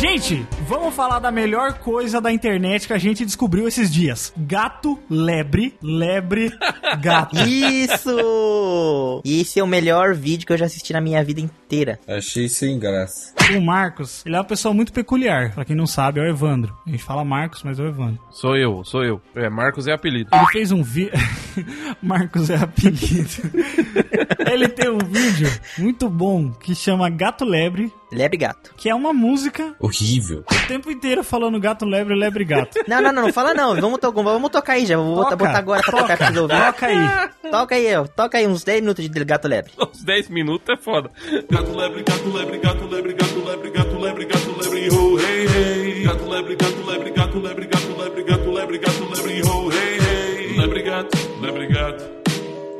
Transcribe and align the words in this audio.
Gente, 0.00 0.46
vamos 0.68 0.94
falar 0.94 1.18
da 1.18 1.28
melhor 1.32 1.80
coisa 1.80 2.20
da 2.20 2.30
internet 2.30 2.86
que 2.86 2.92
a 2.92 2.98
gente 2.98 3.24
descobriu 3.24 3.66
esses 3.66 3.92
dias. 3.92 4.32
Gato, 4.36 4.96
lebre, 5.10 5.74
lebre, 5.82 6.56
gato. 7.02 7.36
Isso! 7.48 9.20
Esse 9.24 9.58
é 9.58 9.64
o 9.64 9.66
melhor 9.66 10.14
vídeo 10.14 10.46
que 10.46 10.52
eu 10.52 10.56
já 10.56 10.66
assisti 10.66 10.92
na 10.92 11.00
minha 11.00 11.22
vida 11.24 11.40
inteira. 11.40 11.98
Achei 12.06 12.48
sem 12.48 12.78
graça. 12.78 13.34
O 13.56 13.60
Marcos, 13.60 14.24
ele 14.24 14.36
é 14.36 14.38
uma 14.38 14.44
pessoa 14.44 14.72
muito 14.72 14.92
peculiar. 14.92 15.52
Pra 15.52 15.64
quem 15.64 15.74
não 15.74 15.86
sabe, 15.86 16.20
é 16.20 16.22
o 16.22 16.28
Evandro. 16.28 16.76
A 16.86 16.90
gente 16.90 17.02
fala 17.02 17.24
Marcos, 17.24 17.64
mas 17.64 17.80
é 17.80 17.82
o 17.82 17.88
Evandro. 17.88 18.20
Sou 18.30 18.56
eu, 18.56 18.84
sou 18.84 19.04
eu. 19.04 19.20
É, 19.34 19.50
Marcos 19.50 19.88
é 19.88 19.92
apelido. 19.92 20.30
Ele 20.32 20.46
fez 20.52 20.70
um 20.70 20.82
vídeo. 20.82 21.12
Marcos 22.00 22.50
é 22.50 22.56
apelido. 22.56 23.50
ele 24.48 24.68
tem 24.68 24.90
um 24.90 24.98
vídeo 24.98 25.50
muito 25.76 26.08
bom 26.08 26.52
que 26.52 26.72
chama 26.74 27.10
Gato 27.10 27.44
Lebre, 27.44 27.92
Lebre 28.10 28.38
gato. 28.38 28.72
que 28.76 28.88
é 28.88 28.94
uma 28.94 29.12
música 29.12 29.74
Horrível. 29.78 30.44
o 30.50 30.66
tempo 30.66 30.90
inteiro 30.90 31.22
falando 31.22 31.60
gato 31.60 31.84
lebre, 31.84 32.14
lebre 32.14 32.44
gato. 32.44 32.78
Não, 32.88 33.02
não, 33.02 33.12
não, 33.12 33.22
não 33.24 33.32
fala 33.32 33.52
não. 33.52 33.74
Vamos, 33.80 33.98
to 33.98 34.10
vamos 34.12 34.50
tocar 34.50 34.74
aí 34.74 34.86
já. 34.86 34.96
Vou 34.96 35.14
botar, 35.16 35.30
Toca, 35.30 35.36
botar 35.36 35.58
agora 35.58 35.82
pra 35.82 36.00
tocar 36.00 36.16
pra 36.16 36.26
vocês 36.26 36.38
ouvirem. 36.38 36.62
Toca 36.62 36.86
aí. 36.86 37.50
Toca 37.50 37.74
aí, 37.74 37.96
ó. 37.96 38.06
Toca 38.06 38.38
aí 38.38 38.46
uns 38.46 38.64
10 38.64 38.80
minutos 38.80 39.08
de 39.08 39.24
gato 39.24 39.48
lebre. 39.48 39.72
Uns 39.78 40.02
10 40.02 40.28
minutos 40.30 40.68
é 40.68 40.76
foda. 40.76 41.10
Gato 41.50 41.76
lebre, 41.76 42.02
gato 42.02 42.28
lebre, 42.30 42.58
gato 42.58 42.86
lebre, 42.86 43.12
gato 43.12 43.44
lebre, 43.44 43.70
gato 43.70 43.98
lebre, 43.98 44.24
gato 44.24 44.56
lebre, 44.62 44.90
ho, 44.90 45.18
hey, 45.18 45.46
hey. 45.46 46.02
Gato 46.04 46.28
lebre, 46.28 46.56
gato 46.56 46.90
lebre, 46.90 47.10
gato 47.10 47.38
lebre, 47.40 47.66
gato 47.66 48.02
lebre, 48.02 48.24
gato 48.24 48.50
lebre, 48.52 48.78
gato 48.78 49.04
lebre, 49.04 49.42
ho, 49.42 49.70
hey, 49.72 49.98
hey. 50.00 50.56
Lebre 50.58 50.82
gato, 50.82 51.18
lebre 51.40 51.66
gato, 51.66 52.04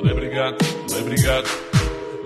lebre 0.01 0.29
gato, 0.29 0.65
lebre 0.91 1.15
gato. 1.21 1.68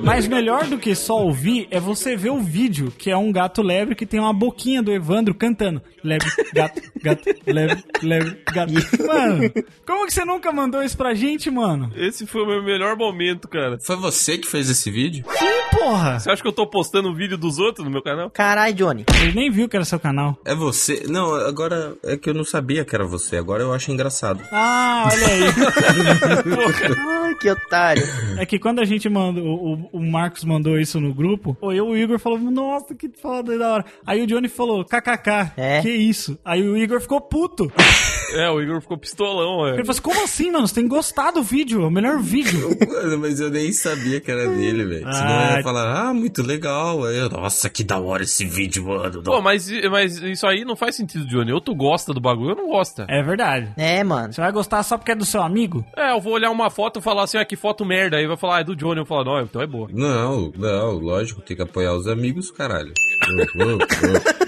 Mas 0.04 0.28
melhor 0.28 0.66
do 0.66 0.78
que 0.78 0.94
só 0.94 1.18
ouvir 1.24 1.68
é 1.72 1.80
você 1.80 2.16
ver 2.16 2.30
o 2.30 2.40
vídeo, 2.40 2.92
que 2.98 3.10
é 3.10 3.18
um 3.18 3.32
gato 3.32 3.62
lebre 3.62 3.96
que 3.96 4.06
tem 4.06 4.20
uma 4.20 4.34
boquinha 4.34 4.84
do 4.84 4.92
Evandro 4.92 5.34
cantando. 5.34 5.82
Lebre, 6.04 6.28
gato, 6.54 6.82
gato, 7.02 7.24
lebre, 7.48 7.84
lebre, 8.02 8.38
gato. 8.54 8.74
Mano, 9.08 9.50
como 9.86 10.06
que 10.06 10.14
você 10.14 10.26
nunca 10.26 10.52
mandou 10.52 10.84
isso 10.84 10.98
pra 10.98 11.14
gente, 11.14 11.50
mano? 11.50 11.92
Esse 11.96 12.28
foi 12.28 12.44
o 12.44 12.48
meu 12.48 12.62
melhor 12.62 12.98
momento, 12.98 13.48
cara. 13.48 13.78
Foi 13.82 13.96
você 13.96 14.38
que 14.38 14.46
fez 14.48 14.70
esse 14.70 14.92
vídeo? 14.92 15.24
Sim, 15.32 15.78
porra. 15.78 16.20
Você 16.20 16.30
acha 16.30 16.42
que 16.42 16.48
eu 16.48 16.54
tô 16.54 16.68
postando 16.68 17.16
vídeo 17.16 17.38
dos 17.38 17.58
outros 17.58 17.86
no 17.86 17.92
meu 17.92 18.02
canal? 18.02 18.30
Caralho, 18.30 18.74
Johnny. 18.76 19.06
Ele 19.22 19.34
nem 19.34 19.50
viu 19.50 19.70
que 19.70 19.78
era 19.78 19.86
seu 19.86 20.00
canal. 20.00 20.38
É 20.44 20.54
você? 20.54 21.04
Não, 21.08 21.34
agora 21.36 21.96
é 22.04 22.18
que 22.18 22.30
eu 22.30 22.34
não 22.34 22.44
sabia 22.44 22.84
que 22.84 22.94
era 22.94 23.06
você. 23.06 23.38
Agora 23.38 23.64
eu 23.64 23.74
acho 23.74 23.92
engraçado. 23.92 24.44
Ah, 24.52 25.10
olha 25.12 25.28
aí. 25.28 25.44
Ai, 27.24 27.36
que 27.36 27.50
otário. 27.50 28.04
É 28.38 28.46
que 28.46 28.60
quando 28.60 28.80
a 28.80 28.86
gente 28.86 29.08
mandou, 29.08 29.44
o, 29.46 29.90
o 29.93 29.93
Marcos 30.02 30.44
mandou 30.44 30.80
isso 30.80 31.00
no 31.00 31.14
grupo, 31.14 31.58
eu 31.62 31.74
e 31.74 31.82
o 31.82 31.98
Igor 31.98 32.20
falou, 32.20 32.40
nossa, 32.40 32.94
que 32.96 33.10
foda 33.22 33.58
da 33.58 33.74
hora. 33.74 33.86
Aí 34.06 34.22
o 34.22 34.28
Johnny 34.28 34.48
falou, 34.48 34.84
kkk, 34.86 35.52
É. 35.58 35.82
que 35.82 35.90
isso? 35.90 36.38
Aí 36.44 36.62
o 36.68 36.78
Igor 36.78 37.00
ficou 37.02 37.20
puto. 37.22 37.72
É, 38.36 38.50
o 38.50 38.60
Igor 38.60 38.82
ficou 38.82 38.98
pistolão, 38.98 39.68
é. 39.68 39.74
Ele 39.76 39.84
falou 39.86 39.92
assim, 39.92 40.02
como 40.02 40.24
assim, 40.24 40.50
mano? 40.52 40.68
Você 40.68 40.74
tem 40.74 40.88
gostado 40.88 41.34
do 41.40 41.44
vídeo, 41.44 41.84
é 41.84 41.86
o 41.86 41.92
melhor 41.92 42.20
vídeo. 42.20 42.70
Mano, 42.82 43.20
mas 43.20 43.40
eu 43.40 43.52
nem 43.52 43.72
sabia 43.72 44.20
que 44.20 44.32
era 44.32 44.48
dele, 44.48 44.86
velho. 44.86 45.14
Senão 45.14 45.30
eu 45.30 45.38
Ah. 45.52 45.58
ia 45.58 45.64
falar, 45.64 46.08
ah, 46.10 46.14
muito 46.16 46.42
legal. 46.42 47.06
Eu, 47.12 47.30
nossa, 47.30 47.70
que 47.70 47.84
da 47.84 48.00
hora 48.00 48.24
esse 48.24 48.44
vídeo, 48.44 48.88
mano. 48.88 49.22
Pô, 49.22 49.40
mas, 49.40 49.70
mas 49.92 50.18
isso 50.18 50.48
aí 50.48 50.66
não 50.66 50.76
faz 50.76 50.96
sentido, 50.96 51.28
Johnny. 51.28 51.52
Ou 51.52 51.62
tu 51.62 51.76
gosta 51.76 52.12
do 52.12 52.20
bagulho 52.20 52.52
ou 52.52 52.56
não 52.56 52.68
gosta. 52.70 53.06
É 53.08 53.22
verdade. 53.22 53.70
É, 53.78 54.04
mano. 54.04 54.34
Você 54.34 54.42
vai 54.42 54.52
gostar 54.52 54.82
só 54.82 54.98
porque 54.98 55.12
é 55.12 55.16
do 55.16 55.26
seu 55.26 55.44
amigo? 55.44 55.86
É, 55.96 56.12
eu 56.14 56.20
vou 56.20 56.34
olhar 56.34 56.50
uma 56.50 56.72
foto 56.72 56.98
e 57.00 57.04
falar 57.04 57.26
assim, 57.26 57.38
ah, 57.38 57.46
que 57.46 57.56
foto 57.56 57.86
merda. 57.86 58.18
Aí 58.18 58.26
vai 58.26 58.38
falar, 58.38 58.58
ah, 58.58 58.62
é 58.62 58.64
do 58.64 58.76
Johnny. 58.76 59.00
Eu 59.00 59.06
falo, 59.06 59.26
não, 59.26 59.42
então 59.44 59.62
é 59.62 59.68
boa. 59.68 59.83
Não, 59.92 60.52
não, 60.56 60.92
lógico, 60.94 61.42
tem 61.42 61.56
que 61.56 61.64
apoiar 61.64 61.94
os 61.94 62.08
amigos, 62.08 62.52
caralho. 62.52 62.94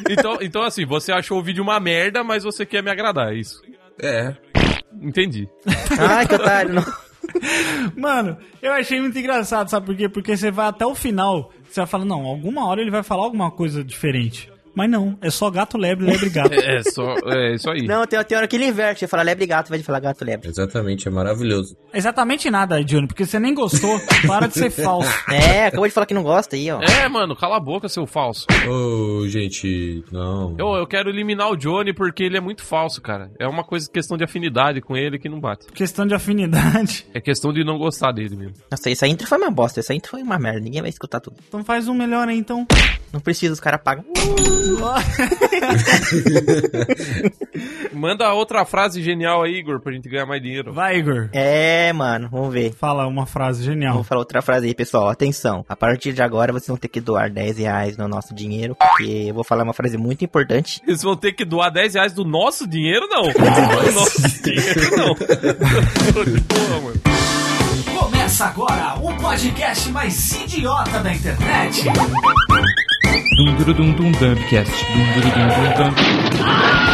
Então, 0.07 0.37
então 0.39 0.61
assim, 0.61 0.85
você 0.85 1.11
achou 1.11 1.39
o 1.39 1.41
vídeo 1.41 1.63
uma 1.63 1.79
merda, 1.79 2.23
mas 2.23 2.43
você 2.43 2.63
quer 2.63 2.83
me 2.83 2.91
agradar, 2.91 3.33
é 3.33 3.37
isso. 3.37 3.59
É, 3.99 4.35
Entendi. 5.01 5.47
Ai, 5.99 6.27
que 6.27 6.35
otário. 6.35 6.73
Não. 6.73 6.83
Mano, 7.95 8.37
eu 8.61 8.71
achei 8.71 8.99
muito 8.99 9.17
engraçado, 9.17 9.69
sabe 9.69 9.85
por 9.85 9.95
quê? 9.95 10.07
Porque 10.07 10.35
você 10.35 10.51
vai 10.51 10.67
até 10.67 10.85
o 10.85 10.95
final, 10.95 11.51
você 11.67 11.81
vai 11.81 11.87
falar, 11.87 12.05
não, 12.05 12.25
alguma 12.25 12.67
hora 12.67 12.81
ele 12.81 12.91
vai 12.91 13.03
falar 13.03 13.23
alguma 13.23 13.51
coisa 13.51 13.83
diferente. 13.83 14.51
Mas 14.75 14.89
não, 14.89 15.17
é 15.21 15.29
só 15.29 15.49
gato, 15.49 15.77
lebre, 15.77 16.05
lebre, 16.05 16.29
gato. 16.29 16.53
É, 16.65 16.81
só, 16.83 17.15
é 17.27 17.55
isso 17.55 17.69
aí. 17.69 17.85
Não, 17.85 18.05
tem, 18.07 18.21
tem 18.23 18.37
hora 18.37 18.47
que 18.47 18.55
ele 18.55 18.65
inverte. 18.65 18.99
Você 18.99 19.07
fala 19.07 19.23
lebre 19.23 19.45
gato, 19.45 19.69
vai 19.69 19.77
de 19.77 19.83
falar 19.83 19.99
gato 19.99 20.25
lebre. 20.25 20.49
exatamente, 20.49 21.07
é 21.07 21.11
maravilhoso. 21.11 21.75
Exatamente 21.93 22.49
nada, 22.49 22.83
Johnny, 22.83 23.07
porque 23.07 23.25
você 23.25 23.39
nem 23.39 23.53
gostou. 23.53 23.99
Para 24.27 24.47
de 24.47 24.55
ser 24.55 24.69
falso. 24.71 25.09
É, 25.31 25.67
acabou 25.67 25.87
de 25.87 25.93
falar 25.93 26.05
que 26.05 26.13
não 26.13 26.23
gosta 26.23 26.55
aí, 26.55 26.69
ó. 26.71 26.81
É, 26.81 27.07
mano, 27.07 27.35
cala 27.35 27.57
a 27.57 27.59
boca, 27.59 27.87
seu 27.87 28.05
falso. 28.07 28.45
Ô, 28.67 29.27
gente, 29.27 30.03
não. 30.11 30.55
Eu, 30.57 30.73
eu 30.75 30.87
quero 30.87 31.09
eliminar 31.09 31.49
o 31.51 31.55
Johnny 31.55 31.93
porque 31.93 32.23
ele 32.23 32.37
é 32.37 32.41
muito 32.41 32.63
falso, 32.63 33.01
cara. 33.01 33.31
É 33.39 33.47
uma 33.47 33.63
coisa, 33.63 33.89
questão 33.89 34.17
de 34.17 34.23
afinidade 34.23 34.81
com 34.81 34.97
ele 34.97 35.19
que 35.19 35.29
não 35.29 35.39
bate. 35.39 35.67
Questão 35.67 36.05
de 36.07 36.13
afinidade. 36.15 37.05
É 37.13 37.21
questão 37.21 37.53
de 37.53 37.63
não 37.63 37.77
gostar 37.77 38.11
dele 38.11 38.35
mesmo. 38.35 38.53
Nossa, 38.71 38.89
essa 38.89 39.07
intro 39.07 39.27
foi 39.27 39.37
uma 39.37 39.51
bosta. 39.51 39.79
Essa 39.79 39.93
intro 39.93 40.11
foi 40.11 40.21
uma 40.21 40.39
merda. 40.39 40.59
Ninguém 40.59 40.81
vai 40.81 40.89
escutar 40.89 41.19
tudo. 41.19 41.37
Então 41.47 41.63
faz 41.63 41.87
um 41.87 41.93
melhor 41.93 42.27
aí, 42.27 42.37
então. 42.37 42.65
Não 43.13 43.19
precisa, 43.19 43.53
os 43.53 43.59
caras 43.59 43.81
pagam. 43.83 44.03
Manda 47.93 48.33
outra 48.33 48.65
frase 48.65 49.01
genial 49.01 49.43
aí, 49.43 49.55
Igor, 49.55 49.79
pra 49.79 49.93
gente 49.93 50.09
ganhar 50.09 50.25
mais 50.25 50.41
dinheiro. 50.41 50.73
Vai, 50.73 50.97
Igor. 50.97 51.29
É, 51.33 51.91
mano, 51.93 52.27
vamos 52.29 52.53
ver. 52.53 52.73
Fala 52.73 53.07
uma 53.07 53.25
frase 53.25 53.63
genial. 53.63 53.95
Vou 53.95 54.03
falar 54.03 54.19
outra 54.19 54.41
frase 54.41 54.67
aí, 54.67 54.75
pessoal. 54.75 55.09
Atenção. 55.09 55.65
A 55.67 55.75
partir 55.75 56.13
de 56.13 56.21
agora, 56.21 56.51
vocês 56.51 56.67
vão 56.67 56.77
ter 56.77 56.87
que 56.87 56.99
doar 56.99 57.31
10 57.31 57.57
reais 57.57 57.97
no 57.97 58.07
nosso 58.07 58.33
dinheiro, 58.33 58.75
porque 58.75 59.25
eu 59.29 59.33
vou 59.33 59.43
falar 59.43 59.63
uma 59.63 59.73
frase 59.73 59.97
muito 59.97 60.23
importante. 60.25 60.81
Eles 60.85 61.01
vão 61.01 61.15
ter 61.15 61.33
que 61.33 61.45
doar 61.45 61.71
10 61.71 61.93
reais 61.95 62.13
do 62.13 62.25
nosso 62.25 62.67
dinheiro, 62.67 63.07
não. 63.07 63.23
Do 63.85 63.91
nosso 63.91 64.41
dinheiro, 64.41 64.97
não. 64.97 65.15
Porra, 66.45 66.81
mano. 66.81 67.01
Começa 67.97 68.45
agora 68.45 68.95
o 69.01 69.15
podcast 69.17 69.89
mais 69.89 70.31
idiota 70.33 70.99
da 70.99 71.13
internet. 71.13 71.83
Dum 73.15 73.55
dum 73.57 73.73
dum 73.77 73.95
dum 73.95 74.11
dumbcast. 74.11 74.71
Dum 74.93 75.07
dum 75.13 75.31
dum 75.31 75.49
dum 75.55 75.71
dum. 75.77 76.84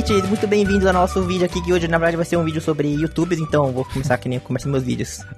20! 0.00 0.28
Muito 0.28 0.46
bem-vindos 0.46 0.86
ao 0.86 0.94
nosso 0.94 1.22
vídeo 1.24 1.44
aqui, 1.44 1.60
que 1.60 1.72
hoje 1.74 1.86
na 1.86 1.98
verdade 1.98 2.16
vai 2.16 2.24
ser 2.24 2.38
um 2.38 2.44
vídeo 2.44 2.60
sobre 2.60 2.88
youtubers, 2.88 3.38
então 3.38 3.70
vou 3.70 3.84
começar 3.84 4.16
que 4.16 4.30
nem 4.30 4.38
eu 4.38 4.42
começo 4.42 4.68
meus 4.68 4.82
vídeos. 4.82 5.20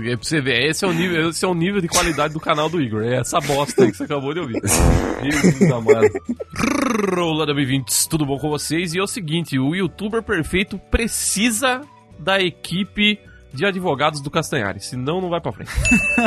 É 0.00 0.14
pra 0.14 0.24
você 0.24 0.40
ver, 0.40 0.68
esse 0.68 0.84
é, 0.84 0.88
o 0.88 0.92
nível, 0.92 1.30
esse 1.30 1.44
é 1.44 1.48
o 1.48 1.54
nível 1.54 1.80
de 1.80 1.88
qualidade 1.88 2.32
do 2.32 2.38
canal 2.38 2.68
do 2.68 2.80
Igor. 2.80 3.02
É 3.02 3.16
essa 3.16 3.40
bosta 3.40 3.82
aí 3.82 3.90
que 3.90 3.96
você 3.96 4.04
acabou 4.04 4.32
de 4.32 4.38
ouvir. 4.38 4.62
Jesus 5.22 5.72
amado. 5.72 6.08
Olá, 7.18 7.52
bem-vindos. 7.52 8.06
Tudo 8.06 8.24
bom 8.24 8.38
com 8.38 8.48
vocês? 8.48 8.94
E 8.94 8.98
é 8.98 9.02
o 9.02 9.08
seguinte, 9.08 9.58
o 9.58 9.74
youtuber 9.74 10.22
perfeito 10.22 10.78
precisa 10.78 11.80
da 12.16 12.40
equipe 12.40 13.18
de 13.52 13.66
advogados 13.66 14.20
do 14.20 14.30
Castanhari, 14.30 14.80
senão 14.80 15.20
não 15.20 15.28
vai 15.28 15.40
pra 15.40 15.52
frente. 15.52 15.72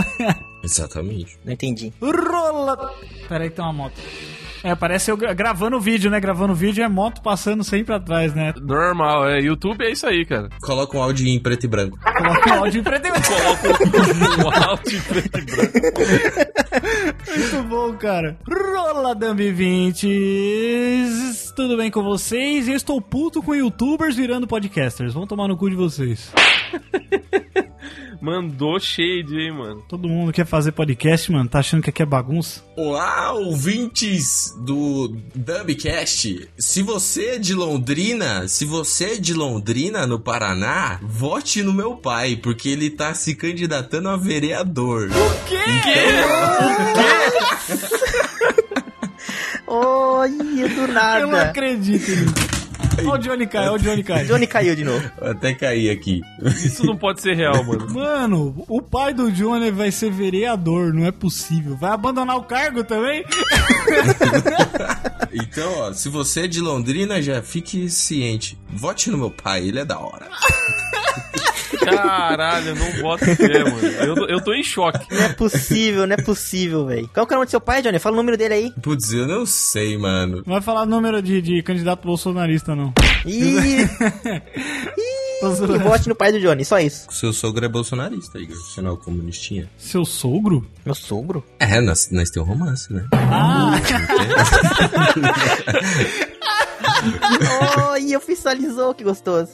Exatamente. 0.62 1.40
Não 1.46 1.54
entendi. 1.54 1.94
Rola. 2.02 2.94
Pera 3.30 3.46
aí 3.46 3.50
que 3.50 3.56
tem 3.56 3.64
uma 3.64 3.74
moto. 3.74 3.96
É, 4.64 4.76
parece 4.76 5.10
eu 5.10 5.18
gra- 5.18 5.34
gravando 5.34 5.78
o 5.78 5.80
vídeo, 5.80 6.10
né? 6.12 6.20
Gravando 6.20 6.54
o 6.54 6.56
vídeo 6.56 6.84
é 6.84 6.88
moto 6.88 7.22
passando 7.22 7.64
sempre 7.64 7.96
atrás, 7.96 8.34
né? 8.36 8.54
Normal, 8.62 9.28
é, 9.28 9.40
YouTube 9.42 9.84
é 9.84 9.92
isso 9.92 10.06
aí, 10.06 10.24
cara. 10.26 10.50
Coloca 10.62 10.96
um 10.98 11.02
áudio 11.02 11.28
em 11.28 11.40
preto 11.40 11.64
e 11.66 11.68
branco. 11.68 11.98
Coloca 12.06 12.50
o 12.50 12.54
áudio 12.60 12.80
em 12.80 12.84
preto 12.84 13.08
e 13.08 13.12
branco. 13.12 13.28
Coloca 13.28 14.60
o 14.60 14.70
áudio 14.70 14.98
em 14.98 15.02
preto 15.02 15.38
e 15.40 15.42
branco. 15.46 15.74
Muito 17.36 17.64
bom, 17.70 17.94
cara. 17.94 18.38
Rola 18.48 19.16
Dumb 19.16 19.52
20. 19.52 21.06
Tudo 21.56 21.76
bem 21.78 21.90
com 21.90 22.04
vocês? 22.04 22.68
Eu 22.68 22.76
estou 22.76 23.02
puto 23.02 23.42
com 23.42 23.56
youtubers 23.56 24.16
virando 24.16 24.46
podcasters. 24.48 25.14
Vão 25.14 25.26
tomar 25.26 25.48
no 25.48 25.58
cu 25.58 25.70
de 25.70 25.76
vocês. 25.76 26.32
Mandou 28.22 28.80
shade, 28.80 29.36
hein, 29.36 29.52
mano. 29.52 29.84
Todo 29.90 30.08
mundo 30.08 30.32
quer 30.32 30.46
fazer 30.46 30.74
podcast, 30.74 31.32
mano. 31.32 31.50
Tá 31.50 31.58
achando 31.58 31.82
que 31.82 31.90
aqui 31.90 32.04
é 32.04 32.06
bagunça? 32.06 32.62
Olá, 32.78 33.32
ouvintes 33.34 34.54
do 34.60 35.18
Dubcast. 35.34 36.48
Se 36.56 36.84
você 36.84 37.30
é 37.30 37.40
de 37.40 37.56
Londrina, 37.56 38.48
se 38.48 38.64
você 38.64 39.14
é 39.14 39.18
de 39.18 39.34
Londrina, 39.34 40.06
no 40.06 40.20
Paraná, 40.20 41.00
vote 41.02 41.64
no 41.64 41.74
meu 41.74 41.96
pai, 41.96 42.36
porque 42.36 42.70
ele 42.70 42.92
tá 42.92 43.16
se 43.16 43.34
candidatando 43.34 44.10
a 44.10 44.18
vereador. 44.18 45.10
Olha, 49.66 50.32
do 50.34 50.82
Eu 50.82 50.88
não 50.88 50.94
nada. 50.94 51.42
acredito 51.44 52.12
nisso. 52.12 52.51
Olha 53.00 53.12
o 53.12 53.18
Johnny 53.18 53.48
Kai, 53.48 53.68
olha 53.68 53.76
o 53.76 53.80
Johnny 53.80 54.04
Kai. 54.04 54.26
Johnny 54.26 54.48
caiu 54.48 54.76
de 54.76 54.84
novo. 54.84 55.12
Até 55.22 55.54
caí 55.54 55.90
aqui. 55.90 56.22
Isso 56.42 56.86
não 56.86 56.98
pode 56.98 57.22
ser 57.22 57.36
real, 57.36 57.64
mano. 57.64 57.90
Mano, 57.92 58.66
o 58.68 58.82
pai 58.82 59.14
do 59.14 59.32
Johnny 59.32 59.72
vai 59.72 59.92
ser 59.92 60.12
vereador, 60.12 60.94
não 60.94 61.06
é 61.06 61.12
possível. 61.12 61.76
Vai 61.76 61.92
abandonar 61.92 62.38
o 62.38 62.44
cargo 62.44 62.84
também? 62.84 63.24
Então, 65.34 65.74
ó, 65.80 65.94
se 65.94 66.10
você 66.10 66.42
é 66.42 66.48
de 66.48 66.60
Londrina, 66.60 67.22
já 67.22 67.42
fique 67.42 67.90
ciente. 67.90 68.58
Vote 68.70 69.10
no 69.10 69.18
meu 69.18 69.32
pai, 69.32 69.66
ele 69.66 69.80
é 69.80 69.86
da 69.86 69.98
hora. 69.98 70.28
Caralho, 71.86 72.76
não 72.76 73.02
boto 73.02 73.26
fé, 73.36 73.64
mano. 73.64 73.88
Eu, 73.88 74.16
eu 74.28 74.44
tô 74.44 74.54
em 74.54 74.64
choque. 74.64 75.06
Não 75.14 75.24
é 75.24 75.34
possível, 75.34 76.08
não 76.08 76.14
é 76.14 76.22
possível, 76.22 76.86
velho. 76.86 77.10
Qual 77.14 77.26
que 77.26 77.34
é 77.34 77.36
o 77.36 77.40
nome 77.40 77.48
do 77.48 77.52
seu 77.52 77.62
pai, 77.62 77.82
Johnny? 77.82 78.00
Fala 78.00 78.16
o 78.16 78.18
número 78.18 78.38
dele 78.38 78.54
aí. 78.54 78.72
Putz, 78.82 79.12
eu 79.12 79.28
não 79.28 79.46
sei, 79.46 79.98
mano. 79.98 80.38
Não 80.46 80.54
vai 80.54 80.62
falar 80.62 80.86
número 80.86 81.22
de, 81.22 81.42
de 81.42 81.62
candidato 81.64 82.06
bolsonarista, 82.06 82.76
não. 82.76 82.94
Ih, 83.26 83.88
e 84.98 85.78
vote 85.80 86.08
no 86.08 86.16
pai 86.16 86.32
do 86.32 86.40
Johnny, 86.40 86.64
só 86.64 86.80
isso. 86.80 87.08
Seu 87.10 87.34
sogro 87.34 87.66
é 87.66 87.68
bolsonarista, 87.68 88.38
Igor. 88.38 88.56
Você 88.56 88.82
não 88.82 88.92
é 88.92 88.94
o 88.94 88.98
comunistinha. 88.98 89.70
Seu 89.78 90.06
sogro? 90.06 90.66
Meu 90.86 90.94
sogro? 90.94 91.44
É, 91.60 91.82
nós, 91.82 92.10
nós 92.12 92.30
temos 92.30 92.48
um 92.48 92.52
romance, 92.54 92.94
né? 92.94 93.08
Ah, 93.14 93.80
Oh, 97.92 97.98
e 97.98 98.16
oficializou, 98.16 98.94
que 98.94 99.04
gostoso. 99.04 99.54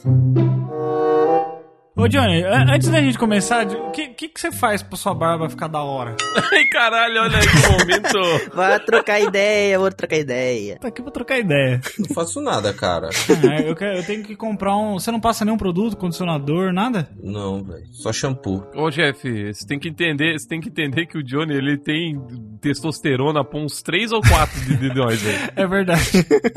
Ô 1.98 2.06
Johnny, 2.08 2.42
antes 2.44 2.88
da 2.88 3.00
gente 3.00 3.18
começar, 3.18 3.66
o 3.66 3.90
que, 3.90 4.08
que, 4.08 4.28
que 4.28 4.40
você 4.40 4.52
faz 4.52 4.82
pra 4.82 4.96
sua 4.96 5.12
barba 5.14 5.48
ficar 5.50 5.66
da 5.68 5.82
hora? 5.82 6.14
Ai, 6.52 6.64
caralho, 6.72 7.22
olha 7.22 7.38
aí 7.38 7.46
que 7.46 7.68
momento. 7.78 8.18
Vai 8.54 8.78
trocar 8.80 9.20
ideia, 9.20 9.78
vou 9.78 9.90
trocar 9.90 10.16
ideia. 10.16 10.78
Tá 10.78 10.88
aqui 10.88 11.02
pra 11.02 11.10
trocar 11.10 11.38
ideia. 11.38 11.80
Não 11.98 12.14
faço 12.14 12.40
nada, 12.40 12.72
cara. 12.72 13.08
Ah, 13.28 13.60
eu, 13.62 13.74
quero- 13.74 13.96
eu 13.98 14.04
tenho 14.04 14.22
que 14.22 14.36
comprar 14.36 14.76
um. 14.76 14.94
Você 14.98 15.10
não 15.10 15.20
passa 15.20 15.44
nenhum 15.44 15.56
produto, 15.58 15.96
condicionador, 15.96 16.72
nada? 16.72 17.08
Não, 17.22 17.62
velho. 17.64 17.84
Só 17.92 18.12
shampoo. 18.12 18.64
Ô, 18.74 18.90
Jeff, 18.90 19.52
você 19.52 19.66
tem 19.66 19.78
que 19.78 19.88
entender, 19.88 20.38
você 20.38 20.48
tem 20.48 20.60
que 20.60 20.68
entender 20.68 21.06
que 21.06 21.18
o 21.18 21.22
Johnny, 21.22 21.54
ele 21.54 21.76
tem 21.76 22.20
testosterona 22.60 23.44
por 23.44 23.60
uns 23.60 23.82
3 23.82 24.12
ou 24.12 24.20
4 24.20 24.60
de, 24.60 24.76
de 24.76 24.94
nós, 24.94 25.20
velho. 25.20 25.50
É 25.56 25.66
verdade. 25.66 26.02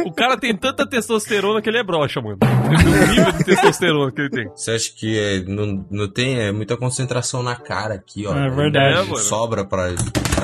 O 0.06 0.12
cara 0.14 0.38
tem 0.38 0.56
tanta 0.56 0.88
testosterona 0.88 1.62
que 1.62 1.70
ele 1.70 1.80
é 1.80 1.84
broxa, 1.84 2.22
mano. 2.22 2.38
O 2.42 3.08
nível 3.12 3.32
de 3.34 3.44
testosterona 3.44 4.12
que 4.12 4.22
ele 4.22 4.30
tem. 4.30 4.48
Você 4.50 4.72
acha 4.72 4.92
que 4.96 5.18
é, 5.20 5.31
não, 5.40 5.86
não 5.90 6.08
tem 6.08 6.40
é, 6.40 6.52
muita 6.52 6.78
concentração 6.78 7.42
na 7.42 7.56
cara 7.56 7.96
aqui, 7.96 8.26
ó. 8.28 8.36
É 8.36 8.50
verdade. 8.50 9.00
É, 9.00 9.04
mano. 9.04 9.18
Sobra 9.18 9.66
pra, 9.66 9.90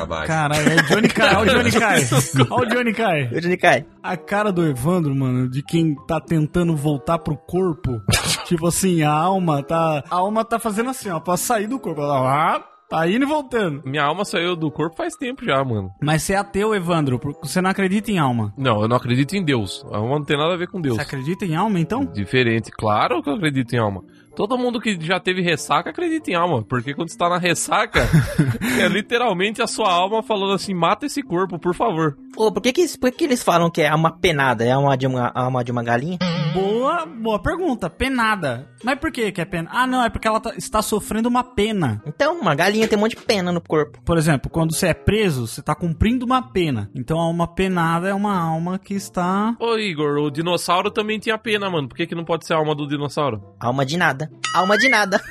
baixo. 0.08 0.28
Caralho, 0.28 0.70
é 0.70 0.76
o 0.76 0.84
Johnny 0.84 1.10
Kai, 1.10 1.36
olha 1.36 1.52
o 1.52 1.56
Johnny 1.58 1.72
Kai. 1.72 2.02
Olha 2.50 2.68
o 2.68 2.76
Johnny 2.76 2.94
Kai. 2.94 3.30
O 3.34 3.42
Johnny 3.42 3.58
cai. 3.58 3.86
A 4.02 4.18
cara 4.18 4.52
do 4.52 4.66
Evandro, 4.66 5.16
mano, 5.16 5.50
de 5.50 5.62
quem 5.64 5.96
tá 6.08 6.20
tentando 6.20 6.76
voltar 6.76 7.20
pro 7.20 7.38
corpo. 7.38 8.02
tipo 8.46 8.68
assim, 8.68 9.02
a 9.04 9.12
alma 9.12 9.64
tá. 9.64 10.04
A 10.10 10.16
alma 10.16 10.44
tá 10.44 10.60
fazendo 10.60 10.90
assim, 10.90 11.10
ó, 11.10 11.20
pra 11.20 11.38
sair 11.38 11.68
do 11.68 11.80
corpo. 11.80 12.02
Ela 12.02 12.56
ah, 12.56 12.64
tá 12.90 13.08
indo 13.08 13.24
e 13.24 13.28
voltando. 13.28 13.82
Minha 13.86 14.04
alma 14.04 14.24
saiu 14.26 14.56
do 14.56 14.72
corpo 14.72 14.96
faz 14.96 15.16
tempo 15.16 15.44
já, 15.44 15.64
mano. 15.64 15.92
Mas 16.02 16.24
você 16.24 16.34
é 16.34 16.38
ateu, 16.38 16.74
Evandro, 16.74 17.20
porque 17.20 17.48
você 17.48 17.62
não 17.62 17.70
acredita 17.70 18.12
em 18.12 18.18
alma. 18.18 18.54
Não, 18.58 18.82
eu 18.82 18.88
não 18.88 18.98
acredito 18.98 19.36
em 19.36 19.44
Deus. 19.44 19.86
A 19.92 19.98
alma 19.98 20.20
não 20.20 20.26
tem 20.26 20.38
nada 20.38 20.54
a 20.54 20.58
ver 20.58 20.68
com 20.68 20.82
Deus. 20.82 20.96
Você 20.96 21.02
acredita 21.02 21.46
em 21.46 21.56
alma, 21.56 21.80
então? 21.80 22.06
Diferente. 22.06 22.72
Claro 22.72 23.22
que 23.22 23.30
eu 23.30 23.36
acredito 23.36 23.74
em 23.74 23.80
alma. 23.80 24.04
Todo 24.38 24.56
mundo 24.56 24.80
que 24.80 24.96
já 25.02 25.20
teve 25.20 25.42
ressaca 25.42 25.90
acredita 25.90 26.30
em 26.30 26.36
alma, 26.36 26.62
porque 26.62 26.94
quando 26.94 27.10
você 27.10 27.18
tá 27.18 27.28
na 27.28 27.40
ressaca, 27.40 28.02
é 28.80 28.88
literalmente 28.88 29.64
a 29.64 29.66
sua 29.66 29.92
alma 29.92 30.22
falando 30.22 30.54
assim: 30.54 30.76
mata 30.76 31.08
esse 31.08 31.24
corpo, 31.24 31.58
por 31.58 31.74
favor. 31.74 32.16
Ô, 32.36 32.52
por 32.52 32.62
que 32.62 32.72
que, 32.72 32.86
por 33.00 33.10
que 33.10 33.18
que 33.18 33.24
eles 33.24 33.42
falam 33.42 33.72
que 33.72 33.82
é 33.82 33.92
uma 33.96 34.12
penada? 34.12 34.64
É 34.64 34.78
uma 34.78 34.96
de 34.96 35.08
uma 35.08 35.32
alma 35.34 35.64
de 35.64 35.72
uma 35.72 35.82
galinha? 35.82 36.20
Boa, 36.62 37.06
boa 37.06 37.40
pergunta. 37.40 37.88
Penada. 37.90 38.68
Mas 38.84 38.98
por 39.00 39.12
que 39.12 39.32
que 39.32 39.42
é 39.42 39.46
pena? 39.46 39.70
Ah, 39.72 39.86
não, 39.86 40.04
é 40.04 40.10
porque 40.10 40.28
ela 40.28 40.40
tá- 40.40 40.54
está 40.58 40.82
sofrendo 40.82 41.30
uma 41.30 41.44
pena. 41.44 42.02
Então, 42.06 42.40
uma 42.40 42.56
galinha 42.56 42.88
tem 42.88 42.98
um 42.98 43.02
monte 43.02 43.16
de 43.16 43.22
pena 43.24 43.52
no 43.52 43.62
corpo. 43.62 44.00
Por 44.04 44.18
exemplo, 44.18 44.50
quando 44.50 44.74
você 44.74 44.88
é 44.88 44.94
preso, 44.94 45.46
você 45.48 45.62
tá 45.62 45.76
cumprindo 45.76 46.26
uma 46.26 46.42
pena. 46.52 46.90
Então, 46.96 47.20
a 47.20 47.24
alma 47.24 47.48
penada 47.48 48.08
é 48.08 48.14
uma 48.14 48.36
alma 48.40 48.80
que 48.80 48.94
está. 48.96 49.56
Ô 49.60 49.78
Igor, 49.78 50.18
o 50.18 50.32
dinossauro 50.32 50.90
também 50.92 51.20
tinha 51.20 51.38
pena, 51.38 51.70
mano. 51.70 51.88
Por 51.88 51.96
que, 51.98 52.08
que 52.08 52.16
não 52.16 52.24
pode 52.26 52.46
ser 52.48 52.54
a 52.54 52.58
alma 52.58 52.74
do 52.76 52.88
dinossauro? 52.88 53.42
Alma 53.60 53.86
de 53.86 53.98
nada. 53.98 54.30
Alma 54.56 54.78
de 54.78 54.90
nada. 54.90 55.22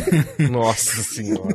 Nossa 0.50 1.02
senhora. 1.02 1.54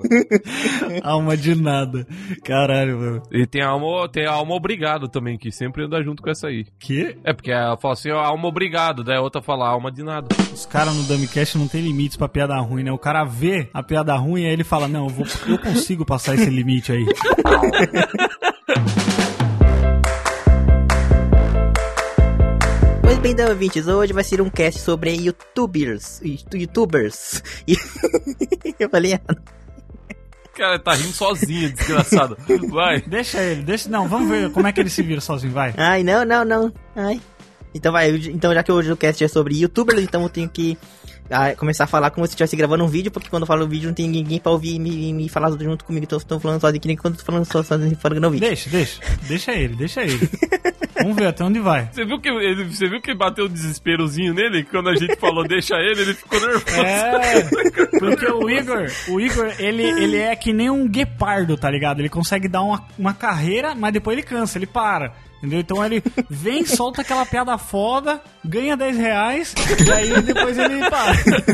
alma 1.03 1.35
de 1.37 1.55
nada. 1.55 2.07
Caralho, 2.43 2.97
mano. 2.99 3.23
E 3.31 3.45
tem 3.45 3.61
a 3.61 3.69
alma, 3.69 4.07
tem 4.09 4.25
a 4.25 4.31
alma 4.31 4.55
obrigado 4.55 5.07
também, 5.07 5.37
que 5.37 5.51
sempre 5.51 5.85
anda 5.85 6.01
junto 6.03 6.23
com 6.23 6.29
essa 6.29 6.47
aí. 6.47 6.65
Que? 6.79 7.17
É 7.23 7.33
porque 7.33 7.51
ela 7.51 7.77
fala 7.77 7.93
assim, 7.93 8.11
ó, 8.11 8.19
alma 8.19 8.47
obrigado, 8.47 9.03
daí 9.03 9.18
a 9.19 9.21
outra 9.21 9.41
fala 9.41 9.67
alma 9.67 9.91
de 9.91 10.01
nada. 10.01 10.27
Os 10.53 10.65
caras 10.65 10.95
no 10.95 11.03
Dumbcast 11.03 11.57
não 11.57 11.67
tem 11.67 11.81
limites 11.81 12.17
pra 12.17 12.27
piada 12.27 12.57
ruim, 12.59 12.83
né? 12.83 12.91
O 12.91 12.97
cara 12.97 13.23
vê 13.23 13.69
a 13.73 13.83
piada 13.83 14.15
ruim 14.15 14.41
e 14.43 14.45
aí 14.45 14.53
ele 14.53 14.63
fala: 14.63 14.87
Não, 14.87 15.05
eu, 15.05 15.09
vou, 15.09 15.25
eu 15.47 15.59
consigo 15.59 16.05
passar 16.05 16.35
esse 16.35 16.49
limite 16.49 16.91
aí. 16.91 17.05
Pois 23.01 23.17
bem, 23.17 23.31
então, 23.31 23.49
ouvintes, 23.49 23.87
hoje 23.87 24.13
vai 24.13 24.23
ser 24.23 24.39
um 24.39 24.49
cast 24.51 24.81
sobre 24.81 25.11
youtubers. 25.11 26.21
Youtubers. 26.53 27.41
Eu 28.79 28.87
falei 28.87 29.13
errado. 29.13 29.41
Cara, 30.55 30.77
tá 30.77 30.93
rindo 30.93 31.13
sozinho, 31.13 31.73
desgraçado. 31.73 32.37
Vai. 32.69 33.01
Deixa 33.01 33.41
ele, 33.41 33.63
deixa. 33.63 33.89
Não, 33.89 34.07
vamos 34.07 34.29
ver 34.29 34.51
como 34.51 34.67
é 34.67 34.71
que 34.71 34.79
ele 34.79 34.89
se 34.89 35.01
vira 35.01 35.21
sozinho, 35.21 35.51
vai. 35.51 35.73
Ai, 35.75 36.03
não, 36.03 36.23
não, 36.23 36.45
não. 36.45 36.73
Ai. 36.95 37.19
Então 37.73 37.91
vai, 37.91 38.09
então 38.09 38.53
já 38.53 38.63
que 38.63 38.71
hoje 38.71 38.91
o 38.91 38.97
cast 38.97 39.23
é 39.23 39.27
sobre 39.27 39.59
youtubers, 39.59 40.01
então 40.01 40.23
eu 40.23 40.29
tenho 40.29 40.49
que 40.49 40.77
ah, 41.29 41.55
começar 41.55 41.83
a 41.83 41.87
falar 41.87 42.09
como 42.09 42.25
se 42.25 42.31
estivesse 42.31 42.55
gravando 42.55 42.83
um 42.83 42.87
vídeo, 42.87 43.11
porque 43.11 43.29
quando 43.29 43.43
eu 43.43 43.47
falo 43.47 43.67
vídeo 43.67 43.87
não 43.87 43.93
tem 43.93 44.09
ninguém 44.09 44.39
pra 44.39 44.51
ouvir 44.51 44.75
e 44.75 44.79
me, 44.79 45.13
me 45.13 45.29
falar 45.29 45.51
junto 45.51 45.85
comigo, 45.85 46.03
então 46.03 46.17
eu 46.17 46.25
tô 46.25 46.39
falando 46.39 46.59
sozinho, 46.59 46.81
que 46.81 46.87
nem 46.87 46.97
quando 46.97 47.13
eu 47.13 47.19
tô 47.19 47.25
falando 47.25 47.45
só 47.45 47.61
sozinho 47.61 47.95
fora 47.95 48.19
no 48.19 48.31
vídeo. 48.31 48.47
Deixa, 48.47 48.69
deixa. 48.69 48.99
Deixa 49.27 49.51
ele, 49.51 49.75
deixa 49.75 50.01
ele. 50.01 50.29
Vamos 51.01 51.15
ver 51.15 51.27
até 51.27 51.43
onde 51.43 51.59
vai. 51.59 51.89
Você 51.91 52.03
viu 52.03 52.19
que 52.19 52.27
ele, 52.29 52.63
você 52.65 52.89
viu 52.89 53.01
que 53.01 53.13
bateu 53.13 53.45
um 53.45 53.49
desesperozinho 53.49 54.33
nele? 54.33 54.63
Quando 54.65 54.89
a 54.89 54.95
gente 54.95 55.15
falou 55.15 55.47
deixa 55.47 55.75
ele, 55.75 56.01
ele 56.01 56.13
ficou 56.13 56.39
nervoso. 56.39 56.81
É, 56.81 57.41
porque 57.99 58.25
o 58.25 58.49
Igor, 58.49 58.91
o 59.07 59.19
Igor, 59.19 59.53
ele, 59.59 59.83
ele 59.83 60.17
é 60.17 60.35
que 60.35 60.51
nem 60.51 60.69
um 60.69 60.87
guepardo, 60.87 61.55
tá 61.55 61.69
ligado? 61.69 61.99
Ele 61.99 62.09
consegue 62.09 62.47
dar 62.47 62.63
uma, 62.63 62.85
uma 62.97 63.13
carreira, 63.13 63.75
mas 63.75 63.93
depois 63.93 64.17
ele 64.17 64.25
cansa, 64.25 64.57
ele 64.57 64.67
para. 64.67 65.13
Entendeu? 65.39 65.59
Então 65.59 65.85
ele 65.85 66.03
vem, 66.29 66.65
solta 66.65 67.01
aquela 67.01 67.25
piada 67.25 67.57
foda, 67.57 68.21
ganha 68.43 68.75
10 68.75 68.97
reais, 68.97 69.55
e 69.85 69.91
aí 69.91 70.21
depois 70.21 70.57
ele 70.57 70.89
para. 70.89 71.13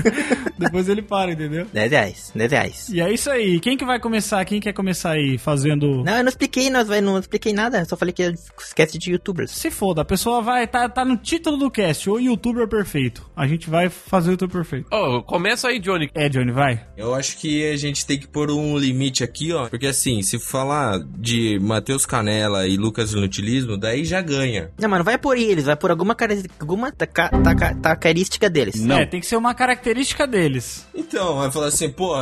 depois 0.57 0.89
ele 0.89 1.01
para, 1.01 1.31
entendeu? 1.31 1.67
10 1.71 1.91
reais, 1.91 2.31
10 2.35 2.51
reais. 2.51 2.89
E 2.89 2.99
é 2.99 3.13
isso 3.13 3.29
aí. 3.29 3.59
Quem 3.59 3.77
que 3.77 3.85
vai 3.85 3.99
começar? 3.99 4.43
Quem 4.43 4.59
quer 4.59 4.73
começar 4.73 5.11
aí 5.11 5.37
fazendo. 5.37 6.03
Não, 6.03 6.17
eu 6.17 6.23
não 6.23 6.29
expliquei, 6.29 6.69
não, 6.69 6.83
não 7.01 7.19
expliquei 7.19 7.53
nada, 7.53 7.79
eu 7.79 7.85
só 7.85 7.95
falei 7.95 8.11
que 8.11 8.33
cast 8.75 8.97
de 8.97 9.11
youtubers. 9.11 9.51
Se 9.51 9.69
foda, 9.69 10.01
a 10.01 10.05
pessoa 10.05 10.41
vai. 10.41 10.65
Tá, 10.65 10.89
tá 10.89 11.05
no 11.05 11.17
título 11.17 11.57
do 11.57 11.69
cast, 11.69 12.09
o 12.09 12.19
youtuber 12.19 12.67
perfeito. 12.67 13.29
A 13.35 13.45
gente 13.47 13.69
vai 13.69 13.89
fazer 13.89 14.29
o 14.29 14.31
youtuber 14.31 14.55
perfeito. 14.55 14.87
Ô, 14.91 15.21
começa 15.21 15.67
aí, 15.67 15.79
Johnny. 15.79 16.09
É, 16.13 16.27
Johnny, 16.27 16.51
vai. 16.51 16.85
Eu 16.97 17.13
acho 17.13 17.37
que 17.37 17.69
a 17.69 17.77
gente 17.77 18.05
tem 18.05 18.17
que 18.17 18.27
pôr 18.27 18.49
um 18.49 18.77
limite 18.77 19.23
aqui, 19.23 19.53
ó. 19.53 19.67
Porque 19.69 19.87
assim, 19.87 20.21
se 20.21 20.39
falar 20.39 20.99
de 20.99 21.59
Matheus 21.59 22.05
Canela 22.05 22.67
e 22.67 22.77
Lucas 22.77 23.13
Inutilismo, 23.13 23.74
daí 23.77 24.05
já 24.05 24.21
ganha. 24.21 24.71
Não, 24.79 24.89
mas 24.89 24.99
não 24.99 25.05
vai 25.05 25.17
por 25.17 25.37
eles, 25.37 25.65
vai 25.65 25.75
por 25.75 25.91
alguma, 25.91 26.15
alguma 26.59 26.91
taca- 26.91 27.29
taca- 27.29 27.75
característica 27.75 28.49
deles. 28.49 28.83
É, 28.89 29.05
tem 29.05 29.19
que 29.19 29.25
ser 29.25 29.35
uma 29.37 29.53
característica 29.53 30.25
deles. 30.27 30.85
Então, 30.93 31.37
vai 31.37 31.51
falar 31.51 31.67
assim, 31.67 31.89
pô, 31.89 32.13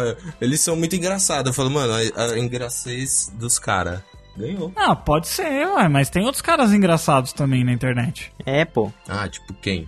eles 0.42 0.60
são 0.62 0.76
muito 0.76 0.96
engraçados. 0.96 1.48
Eu 1.48 1.54
falo, 1.54 1.70
mano, 1.70 1.94
a, 2.16 2.24
a 2.34 2.40
engraçez 2.40 3.32
dos 3.36 3.60
caras. 3.60 4.00
Ganhou. 4.36 4.72
Ah, 4.76 4.96
pode 4.96 5.28
ser, 5.28 5.68
ué, 5.68 5.88
mas 5.88 6.10
tem 6.10 6.26
outros 6.26 6.42
caras 6.42 6.74
engraçados 6.74 7.34
também 7.34 7.64
na 7.64 7.72
internet. 7.72 8.32
É, 8.46 8.66
pô. 8.66 8.92
Ah, 9.08 9.28
tipo 9.30 9.54
quem? 9.54 9.88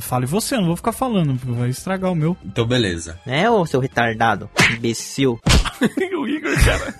Fale 0.00 0.26
você, 0.26 0.56
eu 0.56 0.60
não 0.60 0.66
vou 0.66 0.76
ficar 0.76 0.92
falando, 0.92 1.34
vai 1.54 1.70
estragar 1.70 2.10
o 2.10 2.14
meu. 2.14 2.36
Então, 2.44 2.66
beleza. 2.66 3.18
É, 3.24 3.48
ô 3.48 3.64
seu 3.64 3.80
retardado, 3.80 4.50
imbecil. 4.76 5.40
o 6.18 6.28
Igor, 6.28 6.52
cara. 6.64 6.94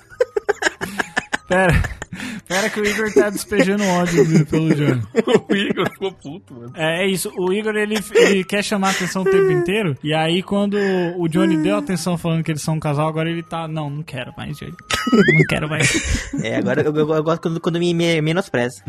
Pera, 1.48 1.82
pera 2.50 2.69
que 2.69 2.80
o 2.80 2.85
Igor 2.85 3.12
tá 3.14 3.30
despejando 3.30 3.85
ódio 3.85 4.25
viu, 4.25 4.45
pelo 4.45 4.69
Johnny. 4.75 5.02
O 5.49 5.54
Igor 5.54 5.88
ficou 5.90 6.12
puto, 6.12 6.52
mano. 6.54 6.73
É, 6.75 7.04
é 7.04 7.07
isso, 7.09 7.33
o 7.38 7.52
Igor 7.52 7.75
ele, 7.76 7.95
ele 8.14 8.45
quer 8.45 8.62
chamar 8.64 8.88
a 8.88 8.90
atenção 8.90 9.23
o 9.23 9.25
tempo 9.25 9.50
inteiro, 9.52 9.97
e 10.02 10.12
aí 10.12 10.42
quando 10.42 10.76
o 11.16 11.28
Johnny 11.28 11.57
deu 11.62 11.76
atenção 11.76 12.19
falando 12.19 12.42
que 12.42 12.50
eles 12.50 12.62
são 12.62 12.75
um 12.75 12.80
casal, 12.80 13.09
agora 13.09 13.30
ele 13.30 13.42
tá, 13.42 13.69
não, 13.69 13.88
não 13.88 14.02
quero 14.02 14.33
mais, 14.37 14.59
Johnny. 14.59 14.75
Não 15.12 15.45
quero 15.49 15.69
mais. 15.69 16.33
É, 16.42 16.57
agora 16.57 16.83
eu, 16.83 16.95
eu- 16.95 17.14
eu 17.14 17.23
gosto 17.23 17.40
quando, 17.42 17.61
quando 17.61 17.78
me, 17.78 17.95
me 17.95 18.21
menospreza. 18.21 18.83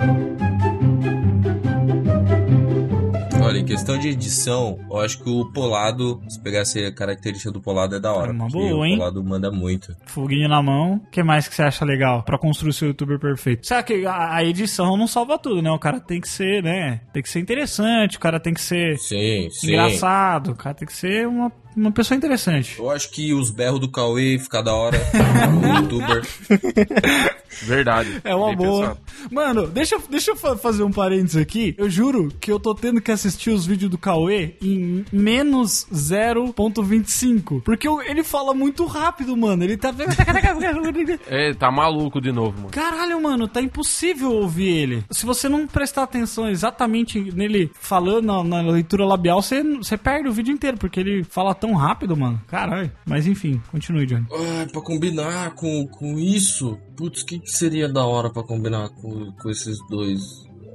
Em 3.61 3.65
questão 3.65 3.95
de 3.95 4.09
edição, 4.09 4.79
eu 4.89 4.97
acho 4.97 5.23
que 5.23 5.29
o 5.29 5.45
Polado, 5.45 6.19
se 6.27 6.41
pegasse 6.41 6.83
a 6.83 6.91
característica 6.91 7.51
do 7.51 7.61
Polado, 7.61 7.95
é 7.95 7.99
da 7.99 8.11
hora. 8.11 8.31
É 8.31 8.33
uma 8.33 8.47
boa, 8.47 8.87
hein? 8.87 8.95
O 8.95 8.97
Polado 8.97 9.23
manda 9.23 9.51
muito. 9.51 9.95
Foguinho 10.07 10.49
na 10.49 10.63
mão. 10.63 10.95
O 10.95 11.09
que 11.11 11.21
mais 11.21 11.47
que 11.47 11.53
você 11.53 11.61
acha 11.61 11.85
legal 11.85 12.23
pra 12.23 12.39
construir 12.39 12.73
seu 12.73 12.87
youtuber 12.87 13.19
perfeito? 13.19 13.67
Sabe 13.67 13.83
que 13.83 14.05
a, 14.07 14.43
edição 14.43 14.97
não 14.97 15.05
salva 15.05 15.37
tudo, 15.37 15.61
né? 15.61 15.69
O 15.69 15.77
cara 15.77 15.99
tem 15.99 16.19
que 16.19 16.27
ser, 16.27 16.63
né? 16.63 17.01
Tem 17.13 17.21
que 17.21 17.29
ser 17.29 17.39
interessante, 17.39 18.17
o 18.17 18.19
cara 18.19 18.39
tem 18.39 18.51
que 18.51 18.61
ser 18.61 18.97
Sim, 18.97 19.47
sim. 19.51 19.67
engraçado, 19.67 20.53
o 20.53 20.55
cara 20.55 20.73
tem 20.73 20.87
que 20.87 20.93
ser 20.93 21.27
uma, 21.27 21.51
uma 21.75 21.91
pessoa 21.91 22.17
interessante. 22.17 22.77
Eu 22.79 22.89
acho 22.89 23.09
que 23.11 23.33
os 23.33 23.49
berros 23.49 23.79
do 23.79 23.89
Cauê 23.89 24.37
ficar 24.39 24.61
da 24.61 24.73
hora. 24.73 24.97
o 25.61 25.77
youtuber. 25.81 26.25
Verdade. 27.63 28.21
É 28.23 28.33
uma 28.33 28.55
boa. 28.55 28.81
pensado. 28.81 28.99
Mano, 29.29 29.67
deixa, 29.67 29.95
eu- 29.95 30.03
deixa 30.09 30.31
eu 30.31 30.35
fa- 30.35 30.55
fazer 30.57 30.83
um 30.83 30.91
parênteses 30.91 31.35
aqui. 31.37 31.75
Eu 31.77 31.89
juro 31.89 32.29
que 32.39 32.51
eu 32.51 32.59
tô 32.59 32.73
tendo 32.73 33.01
que 33.01 33.11
assistir 33.11 33.49
os 33.51 33.65
vídeos 33.65 33.91
do 33.91 33.97
Cauê 33.97 34.55
em 34.61 35.05
menos 35.11 35.85
0.25. 35.93 37.61
Porque 37.63 37.87
eu- 37.87 38.01
ele 38.01 38.23
fala 38.23 38.53
muito 38.53 38.85
rápido, 38.85 39.35
mano. 39.35 39.63
Ele 39.63 39.77
tá. 39.77 39.93
É, 41.27 41.53
tá 41.53 41.71
maluco 41.71 42.21
de 42.21 42.31
novo, 42.31 42.57
mano. 42.57 42.69
Caralho, 42.71 43.21
mano, 43.21 43.47
tá 43.47 43.61
impossível 43.61 44.31
ouvir 44.31 44.67
ele. 44.69 45.03
Se 45.11 45.25
você 45.25 45.47
não 45.49 45.67
prestar 45.67 46.03
atenção 46.03 46.49
exatamente 46.49 47.19
nele 47.33 47.69
falando 47.79 48.25
na, 48.25 48.43
na 48.43 48.71
leitura 48.71 49.05
labial, 49.05 49.41
você, 49.41 49.61
você 49.63 49.97
perde 49.97 50.27
o 50.29 50.33
vídeo 50.33 50.53
inteiro, 50.53 50.77
porque 50.77 50.99
ele 50.99 51.23
fala 51.23 51.53
tão 51.61 51.73
rápido, 51.75 52.17
mano. 52.17 52.41
Caralho. 52.47 52.91
Mas 53.05 53.27
enfim, 53.27 53.61
continue, 53.71 54.07
Johnny. 54.07 54.25
Ai, 54.33 54.67
pra 54.67 54.81
combinar 54.81 55.51
com, 55.51 55.87
com 55.87 56.17
isso, 56.17 56.77
putz, 56.97 57.21
o 57.21 57.25
que, 57.25 57.39
que 57.39 57.51
seria 57.51 57.87
da 57.87 58.03
hora 58.03 58.31
pra 58.31 58.43
combinar 58.43 58.89
com, 58.89 59.31
com 59.33 59.49
esses 59.49 59.77
dois? 59.87 60.19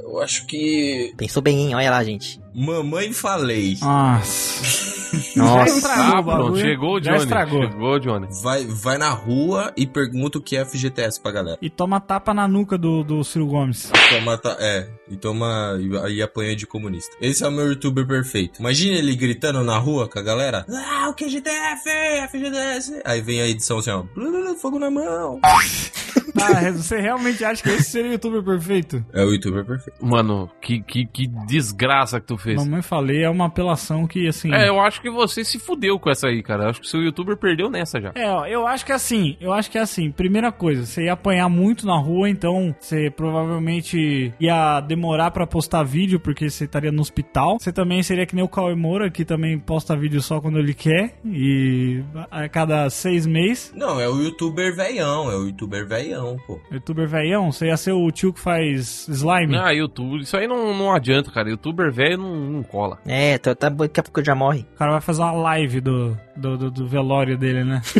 Eu 0.00 0.22
acho 0.22 0.46
que. 0.46 1.12
Pensou 1.16 1.42
bem, 1.42 1.58
hein? 1.66 1.74
Olha 1.74 1.90
lá, 1.90 2.04
gente. 2.04 2.40
Mamãe 2.56 3.12
falei. 3.12 3.76
Nossa. 3.80 4.96
Já 5.36 5.42
Nossa. 5.42 5.76
estragou 5.78 6.16
Ah, 6.16 6.22
pronto, 6.22 6.58
chegou 6.58 6.94
o 6.96 7.00
Já 7.02 7.12
Johnny. 7.12 7.22
estragou. 7.22 7.62
Chegou 7.70 7.94
o 7.94 7.98
Johnny. 8.00 8.26
Vai, 8.42 8.64
vai 8.66 8.98
na 8.98 9.10
rua 9.10 9.72
e 9.76 9.86
pergunta 9.86 10.38
o 10.38 10.42
que 10.42 10.56
é 10.56 10.64
FGTS 10.64 11.20
pra 11.20 11.30
galera. 11.30 11.58
E 11.62 11.70
toma 11.70 12.00
tapa 12.00 12.34
na 12.34 12.48
nuca 12.48 12.76
do, 12.76 13.04
do 13.04 13.22
Ciro 13.22 13.46
Gomes. 13.46 13.90
Toma, 14.10 14.36
ta- 14.36 14.56
é, 14.58 14.88
e 15.08 15.16
toma. 15.16 15.78
E 15.80 15.96
aí 15.98 16.22
apanha 16.22 16.56
de 16.56 16.66
comunista. 16.66 17.16
Esse 17.20 17.44
é 17.44 17.48
o 17.48 17.52
meu 17.52 17.68
youtuber 17.68 18.06
perfeito. 18.06 18.58
Imagina 18.60 18.96
ele 18.98 19.14
gritando 19.14 19.62
na 19.62 19.78
rua 19.78 20.08
com 20.08 20.18
a 20.18 20.22
galera. 20.22 20.66
Ah, 20.68 21.08
o 21.08 21.14
que 21.14 21.24
é 21.24 21.28
GTF? 21.28 21.82
FGTS. 22.30 23.00
Aí 23.04 23.20
vem 23.20 23.40
a 23.40 23.46
edição 23.48 23.78
assim, 23.78 23.90
ó. 23.90 24.04
Fogo 24.60 24.78
na 24.78 24.90
mão. 24.90 25.38
Ah, 25.44 26.70
você 26.72 26.98
realmente 27.00 27.44
acha 27.44 27.62
que 27.62 27.70
esse 27.70 27.90
seria 27.90 28.10
o 28.10 28.12
youtuber 28.14 28.42
perfeito? 28.42 29.04
É 29.12 29.24
o 29.24 29.32
youtuber 29.32 29.64
perfeito. 29.64 30.04
Mano, 30.04 30.50
que, 30.60 30.82
que, 30.82 31.06
que 31.06 31.26
desgraça 31.46 32.20
que 32.20 32.26
tu 32.26 32.36
fez. 32.46 32.64
Mamãe 32.64 32.82
falei, 32.82 33.22
é 33.22 33.30
uma 33.30 33.46
apelação 33.46 34.06
que, 34.06 34.26
assim... 34.26 34.52
É, 34.52 34.68
eu 34.68 34.80
acho 34.80 35.00
que 35.00 35.10
você 35.10 35.44
se 35.44 35.58
fudeu 35.58 35.98
com 35.98 36.10
essa 36.10 36.28
aí, 36.28 36.42
cara. 36.42 36.64
Eu 36.64 36.68
acho 36.70 36.80
que 36.80 36.86
o 36.86 36.90
seu 36.90 37.02
youtuber 37.02 37.36
perdeu 37.36 37.68
nessa 37.68 38.00
já. 38.00 38.12
É, 38.14 38.30
ó, 38.30 38.46
eu 38.46 38.66
acho 38.66 38.84
que 38.84 38.92
é 38.92 38.94
assim, 38.94 39.36
eu 39.40 39.52
acho 39.52 39.70
que 39.70 39.78
é 39.78 39.80
assim, 39.80 40.10
primeira 40.10 40.50
coisa, 40.52 40.86
você 40.86 41.04
ia 41.04 41.12
apanhar 41.12 41.48
muito 41.48 41.86
na 41.86 41.98
rua, 41.98 42.28
então 42.28 42.74
você 42.78 43.10
provavelmente 43.10 44.32
ia 44.40 44.80
demorar 44.80 45.30
pra 45.30 45.46
postar 45.46 45.82
vídeo, 45.82 46.20
porque 46.20 46.48
você 46.48 46.64
estaria 46.64 46.92
no 46.92 47.00
hospital. 47.00 47.58
Você 47.58 47.72
também 47.72 48.02
seria 48.02 48.26
que 48.26 48.34
nem 48.34 48.44
o 48.44 48.48
Cauê 48.48 48.74
Moura, 48.74 49.10
que 49.10 49.24
também 49.24 49.58
posta 49.58 49.96
vídeo 49.96 50.20
só 50.20 50.40
quando 50.40 50.58
ele 50.58 50.74
quer, 50.74 51.14
e 51.24 52.02
a 52.30 52.48
cada 52.48 52.88
seis 52.90 53.26
meses. 53.26 53.72
Não, 53.76 54.00
é 54.00 54.08
o 54.08 54.22
youtuber 54.22 54.74
veião. 54.74 55.30
É 55.30 55.36
o 55.36 55.46
youtuber 55.46 55.86
veião, 55.86 56.36
pô. 56.46 56.60
Youtuber 56.70 57.08
velhão, 57.08 57.50
você 57.50 57.66
ia 57.66 57.76
ser 57.76 57.92
o 57.92 58.10
tio 58.10 58.32
que 58.32 58.40
faz 58.40 59.08
slime. 59.08 59.56
Ah, 59.56 59.70
YouTube. 59.70 60.22
Isso 60.22 60.36
aí 60.36 60.46
não, 60.46 60.76
não 60.76 60.92
adianta, 60.92 61.30
cara. 61.30 61.48
Youtuber 61.48 61.92
velho 61.92 62.18
não, 62.18 62.35
não 62.36 62.62
cola. 62.62 62.98
É, 63.06 63.38
tá, 63.38 63.54
tá, 63.54 63.68
daqui 63.68 64.00
a 64.00 64.02
pouco 64.02 64.24
já 64.24 64.34
morre. 64.34 64.66
O 64.74 64.78
cara 64.78 64.92
vai 64.92 65.00
fazer 65.00 65.22
uma 65.22 65.32
live 65.32 65.80
do, 65.80 66.16
do, 66.36 66.56
do- 66.58 66.70
do 66.70 66.86
velório 66.88 67.36
dele, 67.38 67.64
né? 67.64 67.82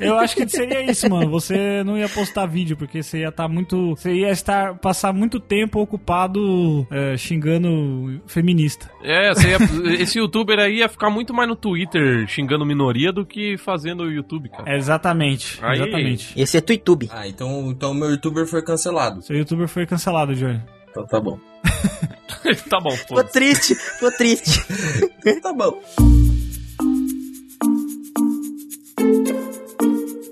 Eu 0.00 0.18
acho 0.18 0.34
que 0.34 0.48
seria 0.48 0.82
isso, 0.90 1.08
mano. 1.10 1.30
Você 1.30 1.82
não 1.84 1.96
ia 1.96 2.08
postar 2.08 2.46
vídeo, 2.46 2.76
porque 2.76 3.02
você 3.02 3.18
ia 3.20 3.28
estar 3.28 3.46
muito. 3.48 3.90
Você 3.90 4.12
ia 4.14 4.30
estar 4.30 4.74
passar 4.78 5.12
muito 5.12 5.38
tempo 5.38 5.78
ocupado 5.80 6.86
é, 6.90 7.16
xingando 7.16 8.20
feminista. 8.26 8.90
É, 9.02 9.28
você 9.32 9.50
ia- 9.50 9.58
esse 10.02 10.18
youtuber 10.18 10.58
aí 10.58 10.78
ia 10.78 10.88
ficar 10.88 11.10
muito 11.10 11.32
mais 11.34 11.48
no 11.48 11.54
Twitter 11.56 12.26
xingando 12.26 12.64
minoria 12.64 13.12
do 13.12 13.24
que 13.26 13.56
fazendo 13.58 14.04
o 14.04 14.10
YouTube, 14.10 14.48
cara. 14.48 14.64
É, 14.72 14.76
exatamente. 14.76 15.58
Aí- 15.62 15.78
Exatamente. 15.80 16.40
Esse 16.40 16.56
é 16.56 16.60
TuiTube. 16.60 17.10
Ah, 17.12 17.28
então, 17.28 17.70
então 17.70 17.92
meu 17.94 18.10
youtuber 18.10 18.46
foi 18.46 18.62
cancelado. 18.62 19.22
Seu 19.22 19.36
youtuber 19.36 19.68
foi 19.68 19.86
cancelado, 19.86 20.34
Johnny. 20.34 20.60
Então 20.90 21.06
tá 21.06 21.20
bom. 21.20 21.38
tá 22.68 22.80
bom, 22.80 22.96
pô. 23.08 23.24
triste, 23.24 23.74
ficou 23.74 24.10
triste. 24.12 24.60
tá 25.42 25.52
bom. 25.52 25.80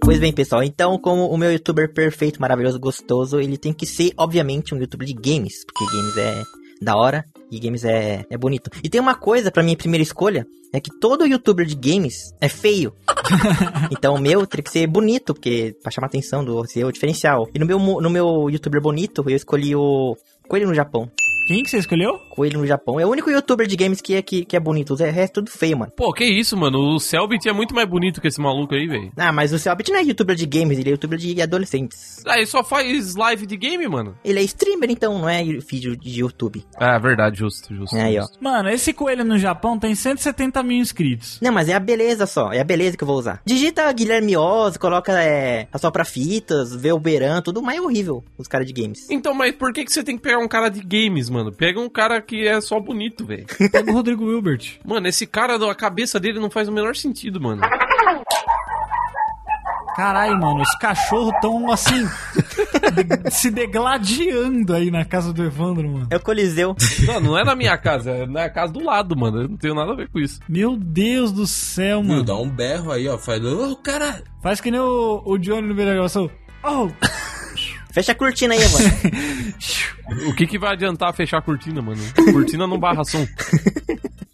Pois 0.01 0.21
bem, 0.21 0.33
pessoal, 0.33 0.63
então, 0.63 0.99
como 0.99 1.27
o 1.27 1.37
meu 1.37 1.51
youtuber 1.51 1.93
perfeito, 1.93 2.41
maravilhoso, 2.41 2.79
gostoso, 2.79 3.41
ele 3.41 3.59
tem 3.59 3.73
que 3.73 3.85
ser, 3.85 4.13
obviamente, 4.17 4.73
um 4.75 4.79
youtuber 4.79 5.07
de 5.07 5.13
games, 5.13 5.65
porque 5.65 5.85
games 5.85 6.17
é 6.17 6.43
da 6.81 6.97
hora 6.97 7.25
e 7.51 7.59
games 7.59 7.85
é, 7.85 8.25
é 8.31 8.37
bonito. 8.37 8.71
E 8.83 8.89
tem 8.89 9.01
uma 9.01 9.15
coisa 9.15 9.51
pra 9.51 9.63
minha 9.63 9.77
primeira 9.77 10.03
escolha, 10.03 10.47
é 10.73 10.81
que 10.81 10.91
todo 11.01 11.27
youtuber 11.27 11.67
de 11.67 11.75
games 11.75 12.33
é 12.41 12.49
feio. 12.49 12.95
então 13.91 14.15
o 14.15 14.21
meu 14.21 14.47
teria 14.47 14.63
que 14.63 14.71
ser 14.71 14.87
bonito, 14.87 15.35
porque 15.35 15.75
pra 15.83 15.91
chamar 15.91 16.07
a 16.07 16.11
atenção 16.11 16.45
do 16.45 16.65
ser 16.67 16.85
o 16.85 16.93
diferencial. 16.93 17.49
E 17.55 17.59
no 17.59 17.67
meu, 17.67 17.79
no 17.79 18.11
meu 18.11 18.49
youtuber 18.51 18.81
bonito, 18.81 19.25
eu 19.27 19.37
escolhi 19.37 19.75
o 19.75 20.17
Coelho 20.49 20.69
no 20.69 20.75
Japão. 20.75 21.11
Quem 21.47 21.63
que 21.63 21.71
você 21.71 21.79
escolheu? 21.79 22.19
Coelho 22.29 22.59
no 22.59 22.67
Japão. 22.67 22.99
É 22.99 23.07
o 23.07 23.09
único 23.09 23.31
youtuber 23.31 23.69
de 23.69 23.77
games 23.77 24.01
que 24.01 24.17
é, 24.17 24.21
que, 24.21 24.45
que 24.45 24.57
é 24.57 24.61
bonito. 24.61 24.95
O 24.95 24.97
resto 24.97 25.17
é 25.17 25.29
tudo 25.29 25.49
feio, 25.49 25.79
mano. 25.79 25.93
Pô, 25.97 26.13
que 26.13 26.25
isso, 26.25 26.57
mano. 26.57 26.77
O 26.77 26.99
Selbit 26.99 27.49
é 27.49 27.53
muito 27.53 27.73
mais 27.73 27.89
bonito 27.89 28.21
que 28.21 28.27
esse 28.27 28.41
maluco 28.41 28.75
aí, 28.75 28.89
velho. 28.89 29.13
Ah, 29.17 29.31
mas 29.31 29.53
o 29.53 29.59
Selbit 29.59 29.93
não 29.93 30.01
é 30.01 30.03
youtuber 30.03 30.35
de 30.35 30.45
games, 30.45 30.77
ele 30.77 30.89
é 30.89 30.93
youtuber 30.93 31.17
de 31.17 31.41
adolescentes. 31.41 32.21
Ah, 32.27 32.37
ele 32.37 32.47
só 32.47 32.65
faz 32.65 33.15
live 33.15 33.47
de 33.47 33.57
game, 33.57 33.87
mano. 33.87 34.19
Ele 34.25 34.41
é 34.41 34.43
streamer, 34.43 34.91
então, 34.91 35.21
não 35.21 35.29
é 35.29 35.45
vídeo 35.45 35.97
de 35.97 36.21
YouTube. 36.21 36.65
Ah, 36.77 36.99
verdade, 36.99 37.39
justo, 37.39 37.73
justo. 37.73 37.95
Aí, 37.95 38.19
ó. 38.19 38.27
Mano, 38.41 38.69
esse 38.69 38.93
coelho 38.93 39.25
no 39.25 39.39
Japão 39.39 39.79
tem 39.79 39.95
170 39.95 40.65
mil 40.65 40.79
inscritos. 40.79 41.39
Não, 41.41 41.53
mas 41.53 41.69
é 41.69 41.75
a 41.75 41.81
beleza 41.81 42.27
só, 42.27 42.53
é 42.53 42.59
a 42.59 42.65
beleza 42.65 42.97
que 42.97 43.05
eu 43.05 43.09
vou 43.09 43.19
usar. 43.19 43.41
Digita 43.47 43.93
Guilherme 43.93 44.37
Oz, 44.37 44.77
coloca 44.77 45.13
é, 45.23 45.69
a 45.73 45.79
sopra 45.79 46.05
fitas, 46.05 46.75
vê 46.75 46.91
o 46.91 46.99
Beran, 46.99 47.41
tudo 47.41 47.63
mais 47.63 47.79
horrível, 47.79 48.25
os 48.37 48.49
caras 48.49 48.67
de 48.67 48.73
games. 48.73 49.09
Então, 49.09 49.33
mas 49.33 49.55
por 49.55 49.73
que, 49.73 49.85
que 49.85 49.93
você 49.93 50.03
tem 50.03 50.17
que 50.17 50.23
pegar 50.25 50.39
um 50.39 50.49
cara 50.49 50.69
de 50.69 50.81
games, 50.81 51.31
mano? 51.31 51.36
Pega 51.53 51.81
um 51.81 51.89
cara 51.89 52.21
que 52.21 52.47
é 52.47 52.61
só 52.61 52.79
bonito, 52.81 53.25
velho. 53.25 53.47
Pega 53.71 53.91
o 53.91 53.95
Rodrigo 53.95 54.25
Wilbert. 54.25 54.79
Mano, 54.85 55.07
esse 55.09 55.27
cara, 55.27 55.57
a 55.71 55.75
cabeça 55.75 56.19
dele 56.21 56.39
não 56.41 56.51
faz 56.51 56.69
o 56.69 56.73
menor 56.73 56.95
sentido, 56.97 57.41
mano. 57.41 57.63
Caralho, 59.97 60.39
mano, 60.39 60.61
os 60.61 60.75
cachorros 60.75 61.33
tão 61.41 61.73
assim. 61.73 62.05
de- 62.05 63.31
se 63.33 63.51
degladiando 63.51 64.75
aí 64.75 64.91
na 64.91 65.07
casa 65.07 65.33
do 65.33 65.43
Evandro, 65.43 65.89
mano. 65.89 66.07
É 66.11 66.17
o 66.17 66.21
Coliseu. 66.21 66.77
Não, 67.07 67.19
não 67.21 67.39
é 67.39 67.43
na 67.43 67.57
minha 67.57 67.79
casa, 67.79 68.11
é 68.11 68.27
na 68.27 68.51
casa 68.51 68.75
do 68.75 68.85
lado, 68.85 69.17
mano. 69.17 69.41
Eu 69.43 69.49
não 69.49 69.57
tenho 69.57 69.75
nada 69.75 69.93
a 69.93 69.97
ver 69.97 70.11
com 70.11 70.19
isso. 70.19 70.39
Meu 70.47 70.77
Deus 70.77 71.33
do 71.33 71.47
céu, 71.47 72.03
mano. 72.03 72.23
dá 72.23 72.37
um 72.37 72.49
berro 72.49 72.93
aí, 72.93 73.09
ó. 73.09 73.17
Faz. 73.17 73.43
Ô, 73.43 73.75
cara. 73.77 74.23
Faz 74.43 74.61
que 74.61 74.71
nem 74.71 74.81
o, 74.81 75.23
o 75.25 75.39
Johnny 75.39 75.67
no 75.67 75.75
meio 75.75 75.89
da 75.89 75.95
gravação. 75.95 76.31
Oh! 76.63 76.91
Fecha 77.97 78.13
a 78.13 78.15
cortina 78.15 78.53
aí, 78.55 78.61
mano. 78.61 78.91
O 80.29 80.35
que 80.37 80.47
que 80.47 80.59
vai 80.59 80.73
adiantar 80.75 81.13
fechar 81.15 81.39
a 81.39 81.43
cortina, 81.43 81.81
mano? 81.81 82.01
Cortina 82.33 82.67
não 82.67 82.79
barra 82.79 83.03
som. 83.05 83.27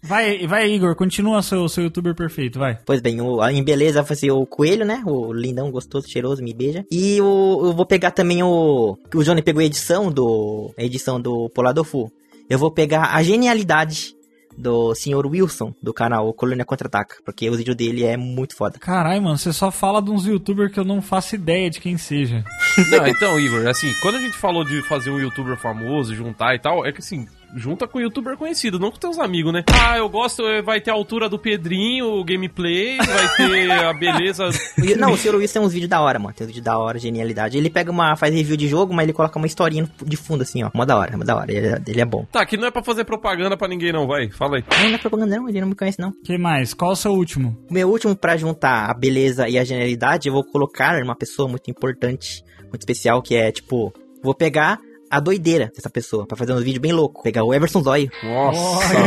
Vai, 0.05 0.45
vai, 0.45 0.69
Igor, 0.69 0.93
continua 0.97 1.41
seu, 1.41 1.67
seu 1.69 1.85
youtuber 1.85 2.13
perfeito, 2.13 2.59
vai. 2.59 2.77
pois 2.85 2.99
bem, 2.99 3.21
o, 3.21 3.39
a- 3.41 3.53
em 3.53 3.63
beleza 3.63 4.01
vai 4.01 4.17
ser 4.17 4.31
o 4.31 4.45
Coelho, 4.45 4.83
né? 4.85 5.01
O 5.05 5.31
lindão, 5.31 5.71
gostoso, 5.71 6.09
cheiroso, 6.09 6.43
me 6.43 6.53
beija. 6.53 6.85
E 6.91 7.21
o, 7.21 7.61
eu 7.67 7.73
vou 7.73 7.85
pegar 7.85 8.11
também 8.11 8.43
o... 8.43 8.97
O 9.15 9.23
Johnny 9.23 9.41
pegou 9.41 9.61
a 9.61 9.65
edição 9.65 10.11
do... 10.11 10.73
A 10.77 10.83
edição 10.83 11.21
do 11.21 11.49
Poladofu. 11.55 12.11
Eu 12.49 12.59
vou 12.59 12.69
pegar 12.69 13.15
a 13.15 13.23
genialidade 13.23 14.13
do 14.57 14.93
Sr. 14.95 15.25
Wilson, 15.25 15.73
do 15.81 15.93
canal 15.93 16.33
Colônia 16.33 16.65
Contra-Ataca. 16.65 17.17
Porque 17.25 17.49
o 17.49 17.55
vídeo 17.55 17.75
dele 17.75 18.03
é 18.03 18.17
muito 18.17 18.55
foda. 18.55 18.79
Caralho, 18.79 19.21
mano, 19.21 19.37
você 19.37 19.53
só 19.53 19.71
fala 19.71 20.01
de 20.01 20.11
uns 20.11 20.25
youtubers 20.25 20.71
que 20.71 20.79
eu 20.79 20.85
não 20.85 21.01
faço 21.01 21.35
ideia 21.35 21.69
de 21.69 21.79
quem 21.79 21.97
seja. 21.97 22.43
Não, 22.89 23.07
então, 23.07 23.39
Igor, 23.39 23.67
assim, 23.67 23.93
quando 24.01 24.15
a 24.15 24.21
gente 24.21 24.37
falou 24.37 24.63
de 24.63 24.81
fazer 24.83 25.09
um 25.09 25.19
youtuber 25.19 25.57
famoso, 25.57 26.15
juntar 26.15 26.55
e 26.55 26.59
tal, 26.59 26.85
é 26.85 26.91
que 26.91 26.99
assim, 26.99 27.27
junta 27.55 27.87
com 27.87 27.99
youtuber 27.99 28.35
conhecido, 28.37 28.79
não 28.79 28.91
com 28.91 28.97
teus 28.97 29.19
amigos, 29.19 29.53
né? 29.53 29.63
Ah, 29.71 29.97
eu 29.97 30.09
gosto, 30.09 30.43
eh, 30.47 30.61
vai 30.61 30.81
ter 30.81 30.91
a 30.91 30.93
altura 30.93 31.29
do 31.29 31.37
Pedrinho, 31.39 32.07
o 32.19 32.23
gameplay, 32.23 32.97
vai 32.97 33.35
ter 33.35 33.71
a 33.71 33.93
beleza. 33.93 34.49
O- 34.93 34.97
Não, 34.97 35.11
o 35.13 35.17
Sr. 35.17 35.35
Wilson 35.35 35.53
tem 35.53 35.61
uns 35.61 35.73
vídeos 35.73 35.89
da 35.89 36.01
hora, 36.01 36.19
mano. 36.19 36.33
Tem 36.33 36.45
uns 36.45 36.49
vídeos 36.49 36.63
da 36.65 36.77
hora, 36.77 36.97
genialidade. 36.99 37.57
Ele 37.57 37.69
pega 37.69 37.91
uma. 37.91 38.15
faz 38.15 38.33
review 38.33 38.57
de 38.57 38.67
jogo, 38.67 38.93
mas 38.93 39.03
ele 39.03 39.13
coloca 39.13 39.37
uma 39.37 39.47
historinha 39.47 39.89
de 40.05 40.17
fundo, 40.17 40.41
assim, 40.43 40.63
ó. 40.63 40.69
Mó 40.73 40.85
da 40.85 40.97
hora, 40.97 41.17
mó 41.17 41.23
da 41.23 41.35
hora. 41.35 41.51
Ele, 41.51 41.67
é- 41.67 41.81
ele 41.87 42.01
é 42.01 42.05
bom. 42.05 42.25
Tá, 42.31 42.45
que 42.45 42.57
não 42.57 42.67
é 42.67 42.71
pra 42.71 42.83
fazer 42.83 43.03
propaganda 43.05 43.55
pra 43.57 43.67
ninguém, 43.67 43.91
não, 43.93 44.07
vai, 44.07 44.29
fala 44.31 44.57
aí. 44.57 44.63
Não, 44.81 44.89
não 44.89 44.95
é 44.95 44.97
propaganda, 44.97 45.35
não, 45.37 45.49
ele 45.49 45.61
não 45.61 45.67
me 45.69 45.75
conhece, 45.75 45.99
não. 45.99 46.11
que 46.23 46.37
mais? 46.37 46.73
Qual 46.73 46.91
o 46.91 46.95
seu 46.95 47.11
último? 47.13 47.57
O 47.69 47.73
meu 47.73 47.89
último, 47.89 48.15
pra 48.15 48.35
juntar 48.37 48.89
a 48.89 48.93
beleza 48.93 49.47
e 49.47 49.57
a 49.57 49.63
genialidade, 49.63 50.27
eu 50.27 50.33
vou 50.33 50.43
colocar 50.43 51.01
uma 51.03 51.15
pessoa 51.15 51.47
muito 51.47 51.69
importante, 51.69 52.43
muito 52.69 52.79
especial, 52.81 53.21
que 53.21 53.35
é, 53.35 53.51
tipo, 53.51 53.93
vou 54.23 54.33
pegar 54.33 54.79
a 55.13 55.19
doideira 55.19 55.71
dessa 55.75 55.91
pessoa, 55.91 56.25
pra 56.25 56.35
fazer 56.35 56.53
um 56.53 56.59
vídeo 56.59 56.81
bem 56.81 56.91
louco. 56.91 57.21
Pegar 57.21 57.43
o 57.43 57.53
Everson 57.53 57.83
Zóio. 57.83 58.09
Nossa, 58.23 58.97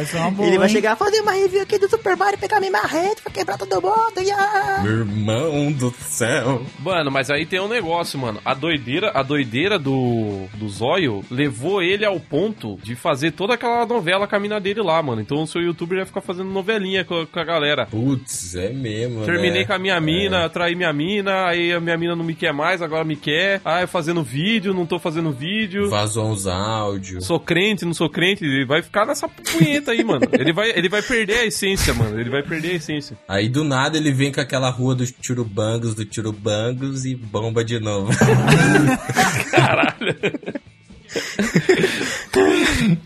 essa 0.00 0.18
é 0.18 0.30
boa, 0.30 0.48
Ele 0.48 0.58
vai 0.58 0.68
chegar, 0.68 0.96
fazer 0.96 1.20
uma 1.20 1.32
review 1.32 1.62
aqui 1.62 1.78
do 1.78 1.88
Super 1.88 2.16
Mario, 2.16 2.38
pegar 2.38 2.58
minha 2.58 2.72
marrete 2.72 3.22
pra 3.22 3.30
quebrar 3.30 3.56
todo 3.56 3.80
mundo. 3.80 4.18
Yeah! 4.18 4.82
Meu 4.82 4.98
irmão 4.98 5.70
do 5.72 5.92
céu. 5.92 6.62
Mano, 6.80 7.10
mas 7.10 7.30
aí 7.30 7.46
tem 7.46 7.60
um 7.60 7.68
negócio, 7.68 8.18
mano. 8.18 8.40
A 8.44 8.52
doideira, 8.52 9.12
a 9.14 9.22
doideira 9.22 9.78
do, 9.78 10.46
do 10.54 10.68
Zóio 10.68 11.24
levou 11.30 11.80
ele 11.80 12.04
ao 12.04 12.18
ponto 12.18 12.78
de 12.82 12.96
fazer 12.96 13.30
toda 13.30 13.54
aquela 13.54 13.86
novela 13.86 14.26
com 14.26 14.34
a 14.34 14.40
mina 14.40 14.58
dele 14.58 14.82
lá, 14.82 15.00
mano. 15.02 15.20
Então 15.20 15.42
o 15.42 15.46
seu 15.46 15.62
youtuber 15.62 15.98
ia 15.98 16.06
ficar 16.06 16.20
fazendo 16.20 16.50
novelinha 16.50 17.04
com, 17.04 17.24
com 17.26 17.38
a 17.38 17.44
galera. 17.44 17.86
Putz, 17.86 18.56
é 18.56 18.70
mesmo, 18.70 19.24
Terminei 19.24 19.60
né? 19.60 19.66
com 19.66 19.72
a 19.72 19.78
minha 19.78 20.00
mina, 20.00 20.48
traí 20.48 20.74
minha 20.74 20.92
mina, 20.92 21.46
aí 21.46 21.72
a 21.72 21.80
minha 21.80 21.96
mina 21.96 22.16
não 22.16 22.24
me 22.24 22.34
quer 22.34 22.52
mais, 22.52 22.82
agora 22.82 23.04
me 23.04 23.14
quer. 23.14 23.60
Ah, 23.64 23.82
eu 23.82 23.88
fazendo 23.88 24.15
vídeo, 24.22 24.74
não 24.74 24.86
tô 24.86 24.98
fazendo 24.98 25.32
vídeo. 25.32 25.88
Vazou 25.88 26.30
uns 26.30 26.46
áudios. 26.46 27.24
Sou 27.24 27.40
crente, 27.40 27.84
não 27.84 27.94
sou 27.94 28.08
crente, 28.08 28.44
ele 28.44 28.64
vai 28.64 28.82
ficar 28.82 29.06
nessa 29.06 29.28
punheta 29.28 29.92
aí, 29.92 30.04
mano. 30.04 30.26
Ele 30.32 30.52
vai, 30.52 30.70
ele 30.70 30.88
vai 30.88 31.02
perder 31.02 31.38
a 31.38 31.44
essência, 31.44 31.94
mano. 31.94 32.18
Ele 32.18 32.30
vai 32.30 32.42
perder 32.42 32.72
a 32.72 32.74
essência. 32.74 33.16
Aí 33.28 33.48
do 33.48 33.64
nada 33.64 33.96
ele 33.96 34.12
vem 34.12 34.32
com 34.32 34.40
aquela 34.40 34.70
rua 34.70 34.94
dos 34.94 35.12
churubangos, 35.20 35.94
do 35.94 36.06
churubangos 36.12 37.04
e 37.04 37.14
bomba 37.14 37.64
de 37.64 37.78
novo. 37.80 38.12
Caralho. 39.50 40.16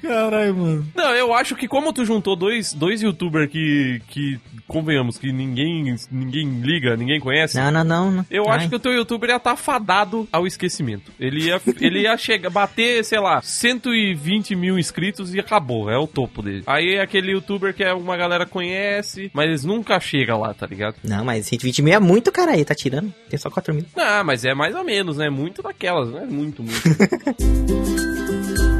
Caralho, 0.02 0.56
mano. 0.56 0.86
Não, 0.94 1.14
eu 1.14 1.32
acho 1.32 1.54
que 1.54 1.68
como 1.68 1.92
tu 1.92 2.04
juntou 2.04 2.36
dois, 2.36 2.72
dois 2.72 3.02
youtubers 3.02 3.50
que, 3.50 4.02
que, 4.08 4.40
convenhamos, 4.70 5.18
que 5.18 5.32
ninguém, 5.32 5.96
ninguém 6.10 6.60
liga, 6.60 6.96
ninguém 6.96 7.18
conhece. 7.18 7.56
Não, 7.56 7.72
não, 7.72 7.84
não. 7.84 8.10
não. 8.12 8.26
Eu 8.30 8.48
Ai. 8.48 8.58
acho 8.58 8.68
que 8.68 8.76
o 8.76 8.78
teu 8.78 8.92
youtuber 8.92 9.30
ia 9.30 9.36
estar 9.36 9.56
fadado 9.56 10.28
ao 10.30 10.46
esquecimento. 10.46 11.10
Ele 11.18 11.46
ia, 11.46 11.60
ele 11.80 12.02
ia 12.02 12.16
chegar, 12.16 12.50
bater, 12.50 13.04
sei 13.04 13.18
lá, 13.18 13.42
120 13.42 14.54
mil 14.54 14.78
inscritos 14.78 15.34
e 15.34 15.40
acabou. 15.40 15.90
É 15.90 15.98
o 15.98 16.06
topo 16.06 16.40
dele. 16.40 16.62
Aí 16.66 16.94
é 16.94 17.02
aquele 17.02 17.32
youtuber 17.32 17.74
que 17.74 17.82
é 17.82 17.92
uma 17.92 18.16
galera 18.16 18.46
conhece, 18.46 19.30
mas 19.34 19.64
nunca 19.64 19.98
chega 19.98 20.36
lá, 20.36 20.54
tá 20.54 20.66
ligado? 20.66 20.96
Não, 21.02 21.24
mas 21.24 21.46
120 21.46 21.82
mil 21.82 21.94
é 21.94 21.98
muito, 21.98 22.30
cara 22.30 22.52
aí, 22.52 22.64
tá 22.64 22.74
tirando. 22.74 23.12
Tem 23.28 23.38
só 23.38 23.50
4 23.50 23.74
mil. 23.74 23.84
Ah, 23.96 24.22
mas 24.22 24.44
é 24.44 24.54
mais 24.54 24.74
ou 24.74 24.84
menos, 24.84 25.16
né? 25.16 25.28
Muito 25.28 25.62
daquelas, 25.62 26.10
né? 26.10 26.26
Muito, 26.28 26.62
muito. 26.62 26.80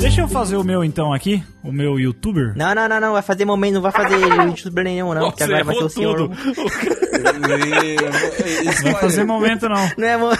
Deixa 0.00 0.20
eu 0.20 0.28
fazer 0.28 0.56
o 0.56 0.62
meu 0.64 0.84
então 0.84 1.12
aqui, 1.12 1.42
o 1.62 1.72
meu 1.72 1.98
youtuber. 1.98 2.52
Não, 2.56 2.74
não, 2.74 2.88
não, 2.88 3.00
não. 3.00 3.12
Vai 3.12 3.22
fazer 3.22 3.44
momento, 3.44 3.74
não 3.74 3.82
vai 3.82 3.92
fazer 3.92 4.16
youtuber 4.46 4.84
nenhum, 4.84 5.12
não. 5.12 5.22
Porque 5.30 5.44
Você 5.44 5.52
agora 5.54 5.64
vai 5.64 5.74
ser 5.74 5.84
o 5.84 5.88
senhor. 5.88 6.16
tudo. 6.16 6.36
Não 8.84 8.92
vai 8.92 9.00
fazer 9.00 9.24
momento 9.24 9.68
não. 9.68 9.90
Não 9.96 10.06
é, 10.06 10.16
mo... 10.16 10.28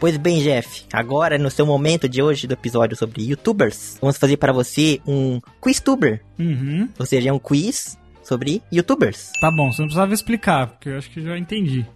Pois 0.00 0.16
bem, 0.18 0.42
Jeff, 0.42 0.84
agora 0.92 1.38
no 1.38 1.50
seu 1.50 1.64
momento 1.64 2.06
de 2.08 2.22
hoje 2.22 2.46
do 2.46 2.52
episódio 2.52 2.94
sobre 2.96 3.22
youtubers, 3.22 3.96
vamos 4.02 4.18
fazer 4.18 4.36
para 4.36 4.52
você 4.52 5.00
um 5.06 5.40
quiztuber, 5.62 6.20
Uhum. 6.38 6.88
ou 6.98 7.06
seja, 7.06 7.30
é 7.30 7.32
um 7.32 7.38
quiz 7.38 7.96
sobre 8.22 8.62
youtubers. 8.70 9.30
Tá 9.40 9.50
bom, 9.50 9.72
você 9.72 9.80
não 9.80 9.86
precisava 9.88 10.12
explicar, 10.12 10.66
porque 10.66 10.90
eu 10.90 10.98
acho 10.98 11.08
que 11.10 11.22
já 11.22 11.38
entendi. 11.38 11.86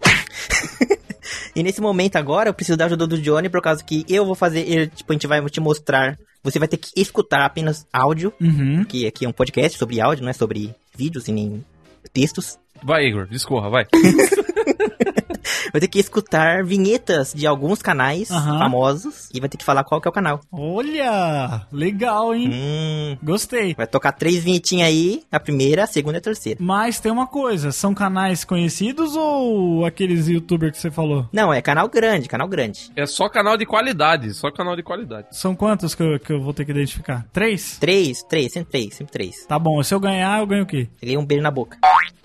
E 1.59 1.63
nesse 1.65 1.81
momento 1.81 2.15
agora, 2.15 2.49
eu 2.51 2.55
preciso 2.55 2.79
da 2.79 2.85
ajuda 2.85 3.05
do 3.05 3.21
Johnny, 3.21 3.49
por 3.49 3.61
causa 3.61 3.83
que 3.83 4.05
eu 4.09 4.25
vou 4.25 4.37
fazer, 4.37 4.61
eu, 4.71 4.87
tipo, 4.87 5.11
a 5.13 5.15
gente 5.15 5.27
vai 5.27 5.45
te 5.51 5.59
mostrar, 5.59 6.17
você 6.41 6.57
vai 6.57 6.69
ter 6.69 6.77
que 6.77 6.89
escutar 6.97 7.45
apenas 7.45 7.85
áudio, 7.93 8.33
Uhum. 8.41 8.85
que 8.85 9.09
aqui 9.09 9.25
é 9.25 9.29
um 9.29 9.33
podcast 9.33 9.77
sobre 9.77 10.01
áudio, 10.01 10.23
não 10.23 10.31
é 10.31 10.33
sobre 10.33 10.73
vídeos 10.97 11.27
e 11.27 11.33
nem 11.33 11.65
textos. 12.13 12.57
Vai, 12.81 13.07
Igor, 13.07 13.27
discorra, 13.27 13.69
vai. 13.69 13.87
Vai 15.73 15.81
ter 15.81 15.89
que 15.89 15.99
escutar 15.99 16.65
vinhetas 16.65 17.33
de 17.35 17.47
alguns 17.47 17.83
canais 17.83 18.31
Aham. 18.31 18.59
famosos 18.59 19.29
e 19.35 19.41
vai 19.41 19.49
ter 19.49 19.57
que 19.59 19.65
falar 19.65 19.85
qual 19.85 20.01
que 20.01 20.09
é 20.09 20.11
o 20.11 20.13
canal. 20.13 20.41
Olha, 20.51 21.67
legal, 21.73 22.35
hein? 22.35 22.51
Hum, 22.53 23.17
Gostei. 23.23 23.75
vai 23.75 23.87
tocar 23.87 24.13
três 24.13 24.43
vinhetinhas 24.43 24.89
aí, 24.89 25.23
a 25.31 25.39
primeira, 25.39 25.85
a 25.85 25.87
segunda 25.87 26.17
e 26.17 26.21
a 26.21 26.23
terceira. 26.23 26.59
Mas 26.63 27.01
tem 27.01 27.13
uma 27.13 27.27
coisa, 27.27 27.71
são 27.73 27.95
canais 27.95 28.45
conhecidos 28.45 29.15
ou 29.17 29.85
aqueles 29.85 30.29
youtubers 30.29 30.73
que 30.73 30.81
você 30.81 30.91
falou? 30.91 31.29
Não, 31.33 31.53
é 31.53 31.61
canal 31.61 31.89
grande, 31.89 32.29
canal 32.29 32.49
grande. 32.49 32.91
É 32.97 33.05
só 33.07 33.29
canal 33.29 33.57
de 33.57 33.67
qualidade, 33.67 34.33
só 34.35 34.51
canal 34.51 34.75
de 34.77 34.83
qualidade. 34.83 35.29
São 35.33 35.55
quantos 35.55 35.95
que 35.95 36.03
eu, 36.03 36.19
que 36.19 36.33
eu 36.33 36.41
vou 36.41 36.55
ter 36.55 36.65
que 36.65 36.71
identificar? 36.71 37.27
Três? 37.33 37.77
Três, 37.79 38.23
três, 38.23 38.53
sempre 38.53 38.71
três, 38.71 38.95
sempre 38.95 39.13
três. 39.13 39.47
Tá 39.47 39.59
bom, 39.59 39.83
se 39.83 39.95
eu 39.95 40.01
ganhar, 40.01 40.41
eu 40.41 40.47
ganho 40.47 40.63
o 40.63 40.67
quê? 40.67 40.89
Peguei 41.01 41.17
um 41.19 41.25
beijo 41.27 41.43
na 41.43 41.51
boca. 41.51 41.77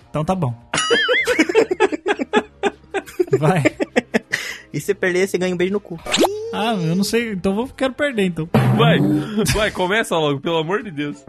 Então 0.08 0.24
tá 0.24 0.34
bom. 0.34 0.54
Vai. 3.38 3.62
E 4.72 4.80
se 4.80 4.86
você 4.86 4.94
perder, 4.94 5.28
você 5.28 5.38
ganha 5.38 5.54
um 5.54 5.56
beijo 5.56 5.72
no 5.72 5.78
cu. 5.78 5.96
Ah, 6.52 6.74
eu 6.74 6.96
não 6.96 7.04
sei, 7.04 7.30
então 7.30 7.54
vou, 7.54 7.68
quero 7.68 7.94
perder 7.94 8.24
então. 8.24 8.48
Vai, 8.76 8.98
vai, 9.54 9.70
começa 9.70 10.16
logo, 10.16 10.40
pelo 10.40 10.56
amor 10.56 10.82
de 10.82 10.90
Deus. 10.90 11.24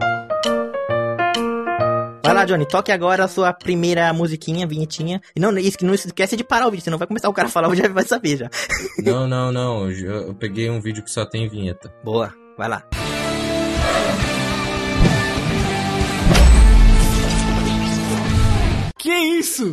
Vai 2.24 2.34
lá, 2.34 2.44
Johnny, 2.44 2.66
toque 2.66 2.90
agora 2.90 3.22
a 3.22 3.28
sua 3.28 3.52
primeira 3.52 4.12
musiquinha, 4.12 4.66
vinhetinha. 4.66 5.20
E 5.34 5.38
não, 5.38 5.56
isso, 5.56 5.76
não 5.82 5.94
esquece 5.94 6.36
de 6.36 6.42
parar 6.42 6.66
o 6.66 6.72
vídeo, 6.72 6.82
senão 6.82 6.98
vai 6.98 7.06
começar 7.06 7.28
o 7.28 7.32
cara 7.32 7.46
a 7.46 7.50
falar, 7.50 7.72
já 7.76 7.86
vai 7.86 8.02
saber 8.02 8.36
já. 8.36 8.50
Não, 9.04 9.28
não, 9.28 9.52
não. 9.52 9.88
Eu 9.88 10.26
eu 10.26 10.34
peguei 10.34 10.68
um 10.68 10.80
vídeo 10.80 11.04
que 11.04 11.10
só 11.12 11.24
tem 11.24 11.48
vinheta. 11.48 11.92
Boa, 12.02 12.34
vai 12.58 12.68
lá. 12.68 12.82
Que 18.98 19.12
isso? 19.12 19.72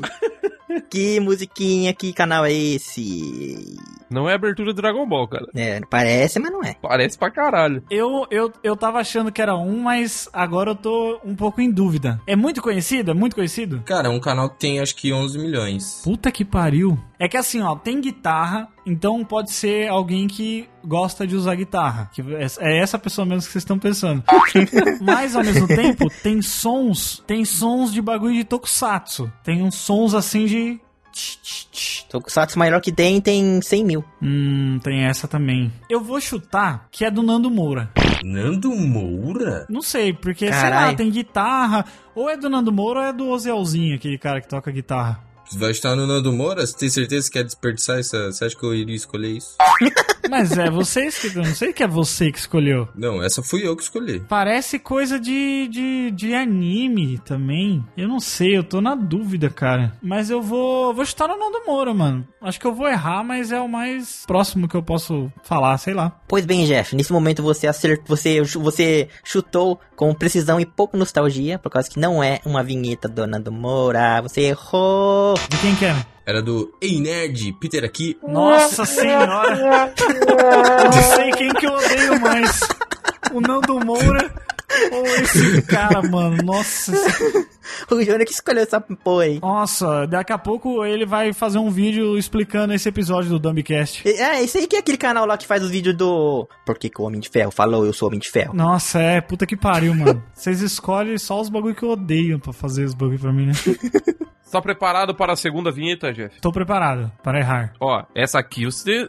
Que 0.90 1.20
musiquinha, 1.20 1.94
que 1.94 2.14
canal 2.14 2.46
é 2.46 2.54
esse? 2.54 3.78
Não 4.10 4.30
é 4.30 4.34
abertura 4.34 4.74
do 4.74 4.82
Dragon 4.82 5.08
Ball, 5.08 5.28
cara. 5.28 5.46
É, 5.56 5.80
parece, 5.90 6.40
mas 6.40 6.52
não 6.52 6.64
é. 6.64 6.76
Parece 6.82 7.18
pra 7.18 7.32
caralho. 7.32 7.84
Eu, 7.90 8.28
eu, 8.30 8.52
eu 8.64 8.76
tava 8.76 9.00
achando 9.00 9.32
que 9.32 9.42
era 9.42 9.56
um, 9.56 9.80
mas 9.82 10.30
agora 10.32 10.72
eu 10.72 10.76
tô 10.76 11.20
um 11.26 11.36
pouco 11.36 11.62
em 11.62 11.72
dúvida. 11.72 12.22
É 12.28 12.36
muito 12.36 12.62
conhecido? 12.62 13.12
É 13.12 13.14
muito 13.14 13.36
conhecido? 13.36 13.82
Cara, 13.86 14.08
é 14.08 14.12
um 14.12 14.20
canal 14.20 14.50
que 14.50 14.60
tem 14.60 14.80
acho 14.80 14.96
que 14.96 15.12
11 15.12 15.40
milhões. 15.40 16.02
Puta 16.04 16.32
que 16.32 16.46
pariu. 16.46 16.98
É 17.24 17.28
que 17.30 17.38
assim, 17.38 17.62
ó, 17.62 17.74
tem 17.74 18.02
guitarra, 18.02 18.68
então 18.86 19.24
pode 19.24 19.50
ser 19.54 19.88
alguém 19.88 20.28
que 20.28 20.68
gosta 20.84 21.26
de 21.26 21.38
usar 21.38 21.56
guitarra. 21.56 22.12
Que 22.14 22.22
é 22.22 22.46
é 22.60 22.80
essa 22.80 23.00
pessoa 23.00 23.26
mesmo 23.26 23.44
que 23.44 23.54
vocês 23.54 23.62
estão 23.62 23.80
pensando. 23.80 24.22
Mas 25.00 25.34
ao 25.34 25.42
mesmo 25.42 25.66
tempo, 25.66 26.10
tem 26.22 26.42
sons, 26.42 27.24
tem 27.26 27.46
sons 27.46 27.94
de 27.94 28.02
bagulho 28.02 28.34
de 28.34 28.44
tokusatsu. 28.44 29.32
Tem 29.42 29.64
uns 29.64 29.76
sons 29.76 30.14
assim 30.14 30.46
de. 30.46 30.82
tch, 31.14 31.38
tch, 31.42 31.68
tch. 31.72 32.04
Tokusatsu 32.10 32.60
maior 32.60 32.82
que 32.82 32.92
tem, 32.92 33.22
tem 33.22 33.62
100 33.62 33.86
mil. 33.86 34.04
Hum, 34.22 34.78
tem 34.84 35.06
essa 35.06 35.26
também. 35.26 35.72
Eu 35.90 36.02
vou 36.02 36.20
chutar 36.20 36.90
que 36.92 37.06
é 37.06 37.10
do 37.10 37.24
Nando 37.24 37.50
Moura. 37.50 37.90
Nando 38.22 38.70
Moura? 38.76 39.66
Não 39.70 39.82
sei, 39.82 40.12
porque, 40.12 40.52
sei 40.52 40.70
lá, 40.70 40.70
Carai. 40.70 40.96
tem 40.98 41.10
guitarra. 41.10 41.86
Ou 42.14 42.30
é 42.30 42.36
do 42.36 42.50
Nando 42.50 42.70
Moura 42.70 43.00
ou 43.00 43.06
é 43.06 43.14
do 43.14 43.30
Ozelzinho, 43.30 43.96
aquele 43.96 44.18
cara 44.18 44.42
que 44.42 44.50
toca 44.50 44.70
guitarra. 44.70 45.32
Vai 45.52 45.72
estar 45.72 45.96
no 45.96 46.08
Nando 46.08 46.32
Moura? 46.32 46.66
Você 46.66 46.76
tem 46.76 46.90
certeza 46.90 47.28
que 47.28 47.34
quer 47.34 47.44
desperdiçar 47.44 48.00
essa... 48.00 48.32
Você 48.32 48.46
acha 48.46 48.56
que 48.56 48.64
eu 48.64 48.74
iria 48.74 48.96
escolher 48.96 49.38
isso? 49.38 49.56
Mas 50.30 50.58
é 50.58 50.70
vocês 50.70 51.18
que. 51.20 51.28
Eu 51.28 51.44
não 51.44 51.56
sei 51.56 51.74
que 51.74 51.84
é 51.84 51.88
você 51.88 52.32
que 52.32 52.40
escolheu. 52.40 52.88
Não, 52.96 53.24
essa 53.24 53.42
fui 53.42 53.68
eu 53.68 53.76
que 53.76 53.84
escolhi. 53.84 54.22
Parece 54.22 54.80
coisa 54.80 55.20
de, 55.20 55.68
de, 55.68 56.12
de 56.12 56.34
anime 56.34 57.18
também. 57.20 57.84
Eu 57.98 58.08
não 58.08 58.20
sei, 58.20 58.58
eu 58.58 58.64
tô 58.64 58.82
na 58.82 58.96
dúvida, 58.96 59.50
cara. 59.50 59.98
Mas 60.02 60.30
eu 60.30 60.42
vou, 60.42 60.94
vou 60.94 61.06
chutar 61.06 61.28
no 61.28 61.38
Nando 61.38 61.66
Moura, 61.66 61.94
mano. 61.94 62.28
Acho 62.42 62.60
que 62.60 62.68
eu 62.68 62.74
vou 62.74 62.88
errar, 62.88 63.24
mas 63.24 63.52
é 63.52 63.60
o 63.60 63.68
mais 63.68 64.24
próximo 64.26 64.68
que 64.68 64.76
eu 64.76 64.84
posso 64.84 65.32
falar, 65.44 65.78
sei 65.78 65.94
lá. 65.94 66.20
Pois 66.28 66.46
bem, 66.46 66.66
Jeff, 66.66 66.96
nesse 66.96 67.12
momento 67.12 67.44
você 67.44 67.68
acertou, 67.68 68.16
você, 68.16 68.42
você 68.42 69.08
chutou 69.24 69.80
com 69.96 70.14
precisão 70.14 70.60
e 70.60 70.66
pouco 70.66 70.98
nostalgia, 70.98 71.60
por 71.60 71.70
causa 71.70 71.90
que 71.90 72.00
não 72.00 72.24
é 72.24 72.40
uma 72.46 72.64
vinheta 72.64 73.08
do 73.08 73.26
Nando 73.28 73.52
Moura. 73.52 74.22
Você 74.22 74.42
errou. 74.42 75.36
De 75.50 75.58
quem 75.58 75.76
que 75.76 75.86
era? 75.86 76.13
Era 76.26 76.42
do 76.42 76.74
Ei 76.82 77.00
Nerd, 77.02 77.54
Peter 77.60 77.84
aqui. 77.84 78.18
Nossa 78.26 78.86
senhora! 78.86 79.94
Eu 80.00 80.86
não 80.86 81.04
sei 81.16 81.32
quem 81.32 81.54
que 81.54 81.66
eu 81.66 81.74
odeio 81.74 82.20
mais. 82.22 82.60
O 83.34 83.42
Nando 83.42 83.80
Moura 83.86 84.34
ou 84.92 85.06
esse 85.06 85.62
cara, 85.64 86.02
mano. 86.02 86.42
Nossa. 86.44 86.92
O 87.90 88.02
Júnior 88.02 88.26
que 88.26 88.32
escolheu 88.32 88.64
essa 88.64 88.80
porra 88.82 89.24
aí. 89.24 89.40
Nossa, 89.40 90.06
daqui 90.08 90.34
a 90.34 90.38
pouco 90.38 90.84
ele 90.86 91.06
vai 91.06 91.34
fazer 91.34 91.58
um 91.58 91.70
vídeo 91.70 92.18
explicando 92.18 92.74
esse 92.74 92.90
episódio 92.90 93.30
do 93.30 93.40
Dumbcast. 93.40 94.08
É, 94.08 94.42
esse 94.44 94.58
aí 94.58 94.68
que 94.68 94.76
é 94.76 94.80
aquele 94.80 94.98
canal 94.98 95.26
lá 95.26 95.38
que 95.38 95.46
faz 95.46 95.64
os 95.64 95.70
vídeos 95.70 95.96
do. 95.96 96.48
Por 96.66 96.78
que, 96.78 96.90
que 96.90 97.02
o 97.02 97.06
Homem 97.06 97.20
de 97.20 97.30
Ferro 97.30 97.52
falou, 97.52 97.86
eu 97.86 97.94
sou 97.94 98.08
Homem 98.08 98.20
de 98.20 98.30
Ferro? 98.30 98.54
Nossa, 98.54 99.00
é, 99.00 99.22
puta 99.22 99.46
que 99.46 99.56
pariu, 99.56 99.94
mano. 99.94 100.24
Vocês 100.34 100.62
escolhem 100.62 101.18
só 101.18 101.40
os 101.40 101.50
bagulho 101.50 101.76
que 101.76 101.84
eu 101.84 101.90
odeio 101.90 102.40
pra 102.40 102.54
fazer 102.54 102.86
os 102.86 102.94
bagulho 102.94 103.20
pra 103.20 103.32
mim, 103.32 103.48
né? 103.48 103.54
Tá 104.54 104.62
preparado 104.62 105.16
para 105.16 105.34
a 105.34 105.36
segunda 105.36 105.72
vinheta, 105.72 106.14
Jeff? 106.14 106.40
Tô 106.40 106.52
preparado 106.52 107.12
para 107.24 107.40
errar. 107.40 107.74
Ó, 107.80 108.04
essa 108.14 108.38
aqui 108.38 108.66
você. 108.66 109.08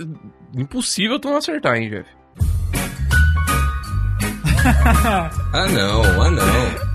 Impossível 0.57 1.21
tu 1.21 1.29
não 1.29 1.37
acertar, 1.37 1.77
hein, 1.77 1.91
Jeff? 1.91 2.09
Ah 5.53 5.69
não, 5.69 6.23
ah 6.23 6.31
não. 6.31 6.94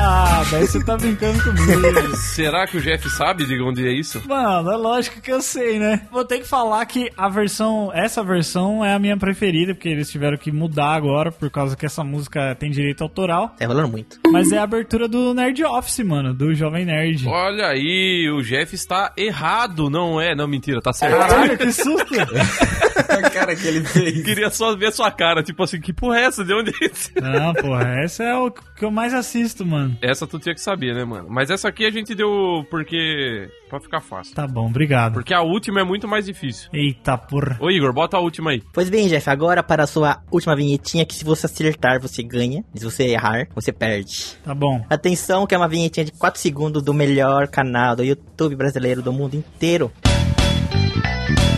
Ah, 0.00 0.44
daí 0.50 0.66
você 0.66 0.82
tá 0.84 0.96
brincando 0.96 1.42
comigo. 1.42 2.16
Será 2.16 2.66
que 2.66 2.76
o 2.76 2.80
Jeff 2.80 3.10
sabe 3.10 3.44
de 3.44 3.60
onde 3.60 3.86
é 3.86 3.92
isso? 3.92 4.22
Mano, 4.28 4.70
é 4.70 4.76
lógico 4.76 5.20
que 5.20 5.32
eu 5.32 5.42
sei, 5.42 5.78
né? 5.78 6.02
Vou 6.12 6.24
ter 6.24 6.38
que 6.38 6.46
falar 6.46 6.86
que 6.86 7.10
a 7.16 7.28
versão, 7.28 7.90
essa 7.92 8.22
versão 8.22 8.84
é 8.84 8.94
a 8.94 8.98
minha 8.98 9.16
preferida, 9.16 9.74
porque 9.74 9.88
eles 9.88 10.08
tiveram 10.08 10.36
que 10.36 10.52
mudar 10.52 10.94
agora, 10.94 11.32
por 11.32 11.50
causa 11.50 11.76
que 11.76 11.84
essa 11.84 12.04
música 12.04 12.54
tem 12.54 12.70
direito 12.70 13.02
autoral. 13.02 13.48
Tá 13.58 13.66
rolando 13.66 13.88
muito. 13.88 14.20
Mas 14.30 14.52
é 14.52 14.58
a 14.58 14.62
abertura 14.62 15.08
do 15.08 15.34
Nerd 15.34 15.64
Office, 15.64 15.98
mano, 16.04 16.32
do 16.32 16.54
Jovem 16.54 16.84
Nerd. 16.84 17.26
Olha 17.26 17.66
aí, 17.66 18.30
o 18.30 18.40
Jeff 18.42 18.74
está 18.74 19.12
errado, 19.16 19.90
não 19.90 20.20
é? 20.20 20.34
Não, 20.34 20.46
mentira, 20.46 20.80
tá 20.80 20.92
certo. 20.92 21.18
Caralho, 21.18 21.58
que 21.58 21.72
susto! 21.72 22.14
a 23.08 23.30
cara 23.30 23.56
que 23.56 23.66
ele 23.66 23.84
fez. 23.84 24.22
Queria 24.22 24.50
só 24.50 24.76
ver 24.76 24.86
a 24.86 24.92
sua 24.92 25.10
cara, 25.10 25.42
tipo 25.42 25.62
assim, 25.62 25.80
que 25.80 25.92
porra 25.92 26.20
é 26.20 26.24
essa? 26.24 26.44
De 26.44 26.52
onde 26.52 26.70
é? 26.70 26.88
Não, 27.20 27.54
porra, 27.54 28.02
essa 28.02 28.24
é 28.24 28.34
o 28.36 28.50
que 28.50 28.84
eu 28.84 28.90
mais 28.90 29.14
assisto, 29.14 29.64
mano. 29.64 29.96
Essa 30.02 30.26
tu 30.26 30.38
tinha 30.38 30.54
que 30.54 30.60
saber, 30.60 30.94
né, 30.94 31.04
mano? 31.04 31.26
Mas 31.30 31.50
essa 31.50 31.68
aqui 31.68 31.84
a 31.84 31.90
gente 31.90 32.14
deu 32.14 32.64
porque. 32.70 33.48
pra 33.68 33.80
ficar 33.80 34.00
fácil. 34.00 34.34
Tá 34.34 34.46
bom, 34.46 34.66
obrigado. 34.66 35.14
Porque 35.14 35.34
a 35.34 35.42
última 35.42 35.80
é 35.80 35.84
muito 35.84 36.06
mais 36.08 36.26
difícil. 36.26 36.68
Eita 36.72 37.16
porra. 37.16 37.56
Ô 37.60 37.70
Igor, 37.70 37.92
bota 37.92 38.16
a 38.16 38.20
última 38.20 38.50
aí. 38.50 38.62
Pois 38.72 38.90
bem, 38.90 39.08
Jeff, 39.08 39.28
agora 39.30 39.62
para 39.62 39.84
a 39.84 39.86
sua 39.86 40.22
última 40.30 40.56
vinhetinha, 40.56 41.04
que 41.04 41.14
se 41.14 41.24
você 41.24 41.46
acertar, 41.46 42.00
você 42.00 42.22
ganha. 42.22 42.64
E 42.74 42.78
se 42.78 42.84
você 42.84 43.04
errar, 43.04 43.48
você 43.54 43.72
perde. 43.72 44.36
Tá 44.44 44.54
bom. 44.54 44.84
Atenção, 44.88 45.46
que 45.46 45.54
é 45.54 45.58
uma 45.58 45.68
vinhetinha 45.68 46.04
de 46.04 46.12
4 46.12 46.40
segundos 46.40 46.82
do 46.82 46.94
melhor 46.94 47.48
canal 47.48 47.96
do 47.96 48.04
YouTube 48.04 48.56
brasileiro 48.56 49.02
do 49.02 49.12
mundo 49.12 49.34
inteiro. 49.34 49.90
Qual 50.02 51.57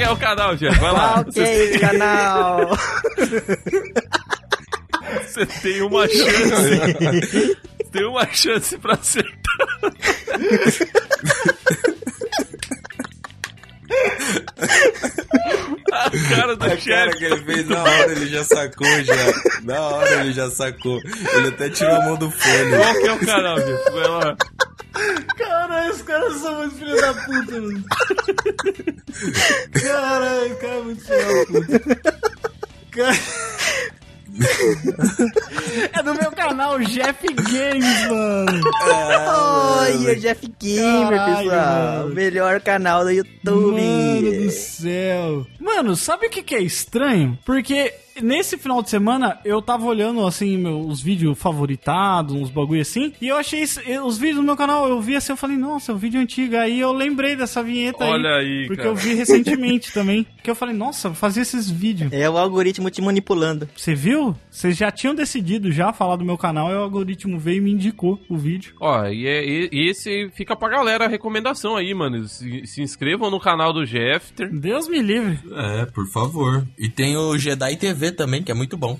que 0.00 0.04
é 0.04 0.10
o 0.10 0.16
canal, 0.16 0.56
Jeff? 0.56 0.78
Vai 0.80 0.92
lá. 0.92 1.20
Ok, 1.20 1.78
canal! 1.78 2.70
Você 5.26 5.44
tem 5.44 5.82
uma 5.82 6.08
chance. 6.08 7.56
tem 7.92 8.06
uma 8.06 8.26
chance 8.32 8.78
pra 8.78 8.94
acertar. 8.94 9.34
A 15.92 16.10
cara 16.28 16.56
do 16.56 16.64
A 16.64 16.68
cara 16.68 16.80
chefe. 16.80 17.18
que 17.18 17.24
ele 17.24 17.36
fez 17.44 17.68
na 17.68 17.82
hora 17.82 18.12
ele 18.12 18.26
já 18.28 18.44
sacou 18.44 18.86
já. 19.04 19.14
Na 19.64 19.80
hora 19.80 20.20
ele 20.22 20.32
já 20.32 20.50
sacou. 20.50 20.98
Ele 21.34 21.48
até 21.48 21.68
tirou 21.68 21.94
a 21.96 22.04
mão 22.06 22.16
do 22.16 22.30
fone. 22.30 22.70
Qual 22.76 22.94
que 22.94 23.06
é 23.08 23.12
o 23.12 23.18
canal, 23.18 23.56
Jeff? 23.56 23.92
Vai 23.92 24.08
lá. 24.08 24.36
Os 25.90 26.02
caras 26.02 26.34
são 26.40 26.54
muito 26.56 26.76
filhos 26.76 27.00
da 27.00 27.14
puta, 27.14 27.60
mano. 27.60 27.84
Caralho, 29.82 30.56
cara 30.56 30.74
é 30.74 30.82
muito 30.82 31.04
filho 31.04 31.26
da 31.26 31.44
puta. 31.46 32.00
Cara... 32.90 33.16
É 35.92 36.02
do 36.02 36.14
meu 36.14 36.29
canal, 36.48 36.78
Jeff 36.80 37.26
Games, 37.34 38.08
mano. 38.08 38.60
Olha, 39.28 40.16
Jeff 40.16 40.46
Gamer, 40.58 41.18
Caralho, 41.18 41.50
pessoal! 41.50 41.66
mano. 41.98 42.10
O 42.10 42.14
melhor 42.14 42.60
canal 42.60 43.04
do 43.04 43.10
YouTube! 43.10 43.80
Mano 43.80 44.44
do 44.44 44.50
céu. 44.50 45.46
Mano, 45.60 45.96
sabe 45.96 46.26
o 46.26 46.30
que, 46.30 46.42
que 46.42 46.54
é 46.54 46.60
estranho? 46.62 47.38
Porque 47.44 47.92
nesse 48.22 48.58
final 48.58 48.82
de 48.82 48.90
semana 48.90 49.38
eu 49.46 49.62
tava 49.62 49.86
olhando 49.86 50.26
assim 50.26 50.58
meus 50.58 51.00
vídeos 51.00 51.38
favoritados, 51.38 52.34
uns 52.34 52.50
bagulho 52.50 52.82
assim, 52.82 53.14
e 53.20 53.28
eu 53.28 53.36
achei 53.38 53.60
esse- 53.62 53.98
os 54.00 54.18
vídeos 54.18 54.36
do 54.38 54.42
meu 54.42 54.56
canal, 54.56 54.86
eu 54.88 55.00
vi 55.00 55.16
assim, 55.16 55.32
eu 55.32 55.36
falei, 55.38 55.56
nossa, 55.56 55.90
é 55.92 55.94
um 55.94 55.98
vídeo 55.98 56.20
antigo. 56.20 56.56
Aí 56.56 56.80
eu 56.80 56.92
lembrei 56.92 57.34
dessa 57.36 57.62
vinheta 57.62 58.04
aí. 58.04 58.10
Olha 58.10 58.36
aí, 58.36 58.66
Porque 58.66 58.82
cara. 58.82 58.88
eu 58.90 58.94
vi 58.94 59.14
recentemente 59.14 59.92
também. 59.94 60.26
Que 60.42 60.50
eu 60.50 60.54
falei, 60.54 60.74
nossa, 60.74 61.12
fazia 61.14 61.42
esses 61.42 61.70
vídeos. 61.70 62.12
É 62.12 62.28
o 62.28 62.36
algoritmo 62.36 62.90
te 62.90 63.00
manipulando. 63.00 63.68
Você 63.76 63.94
viu? 63.94 64.36
Vocês 64.50 64.76
já 64.76 64.90
tinham 64.90 65.14
decidido 65.14 65.70
já 65.72 65.92
falar 65.92 66.16
do 66.16 66.24
meu 66.30 66.38
canal 66.38 66.70
e 66.70 66.74
o 66.74 66.78
algoritmo 66.80 67.38
veio 67.38 67.58
e 67.58 67.60
me 67.60 67.72
indicou 67.72 68.20
o 68.28 68.36
vídeo. 68.36 68.74
Ó, 68.80 69.04
e, 69.06 69.26
é- 69.26 69.44
e- 69.44 69.88
esse 69.90 70.30
fica 70.34 70.54
pra 70.54 70.68
galera 70.68 71.04
a 71.06 71.08
recomendação 71.08 71.76
aí, 71.76 71.92
mano. 71.92 72.26
Se, 72.28 72.66
se 72.66 72.80
inscrevam 72.82 73.30
no 73.30 73.40
canal 73.40 73.72
do 73.72 73.84
Jeffter. 73.84 74.48
Deus 74.52 74.86
me 74.88 75.00
livre. 75.02 75.38
É, 75.52 75.86
por 75.86 76.06
favor. 76.08 76.64
E 76.78 76.88
tem 76.88 77.16
o 77.16 77.36
Jedi 77.36 77.76
TV 77.76 78.12
também, 78.12 78.42
que 78.42 78.52
é 78.52 78.54
muito 78.54 78.76
bom. 78.76 78.98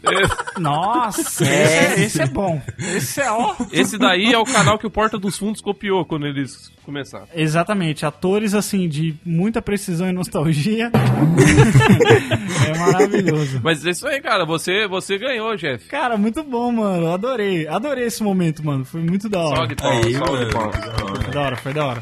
Nossa, 0.59 1.45
É. 1.45 1.63
esse, 1.63 1.75
é, 2.01 2.05
esse 2.05 2.23
é 2.23 2.27
bom. 2.27 2.61
Esse 2.79 3.21
é 3.21 3.31
ó. 3.31 3.55
Esse 3.73 3.97
daí 3.97 4.33
é 4.33 4.39
o 4.39 4.45
canal 4.45 4.79
que 4.79 4.87
o 4.87 4.91
Porta 4.91 5.19
dos 5.19 5.39
Fundos 5.39 5.61
copiou 5.61 6.05
quando 6.05 6.27
eles 6.27 6.73
começaram. 6.85 7.27
Exatamente, 7.35 8.05
atores 8.05 8.55
assim 8.55 8.89
de 8.89 9.15
muita 9.25 9.63
precisão 9.63 10.09
e 10.09 10.13
nostalgia. 10.13 10.91
é 12.67 12.79
maravilhoso. 12.79 13.61
Mas 13.63 13.85
é 13.85 13.91
isso 13.91 14.07
aí, 14.07 14.21
cara. 14.21 14.45
Você, 14.45 14.87
você 14.89 15.19
ganhou, 15.19 15.55
Jeff. 15.57 15.87
Cara, 15.89 16.17
muito 16.17 16.43
bom, 16.43 16.73
mano. 16.73 17.07
Adorei. 17.21 17.69
Adorei 17.69 18.07
esse 18.07 18.23
momento, 18.23 18.65
mano. 18.65 18.83
Foi 18.83 19.03
muito 19.03 19.29
da 19.29 19.41
hora. 19.41 19.57
Salve 19.57 19.75
de 19.75 19.83
palmas, 19.83 20.07
Aí, 20.07 20.15
salve 20.15 20.53
palmas. 20.53 20.77
Foi 21.23 21.31
da 21.35 21.41
hora, 21.43 21.57
foi 21.57 21.75
da 21.75 21.87
hora. 21.87 22.01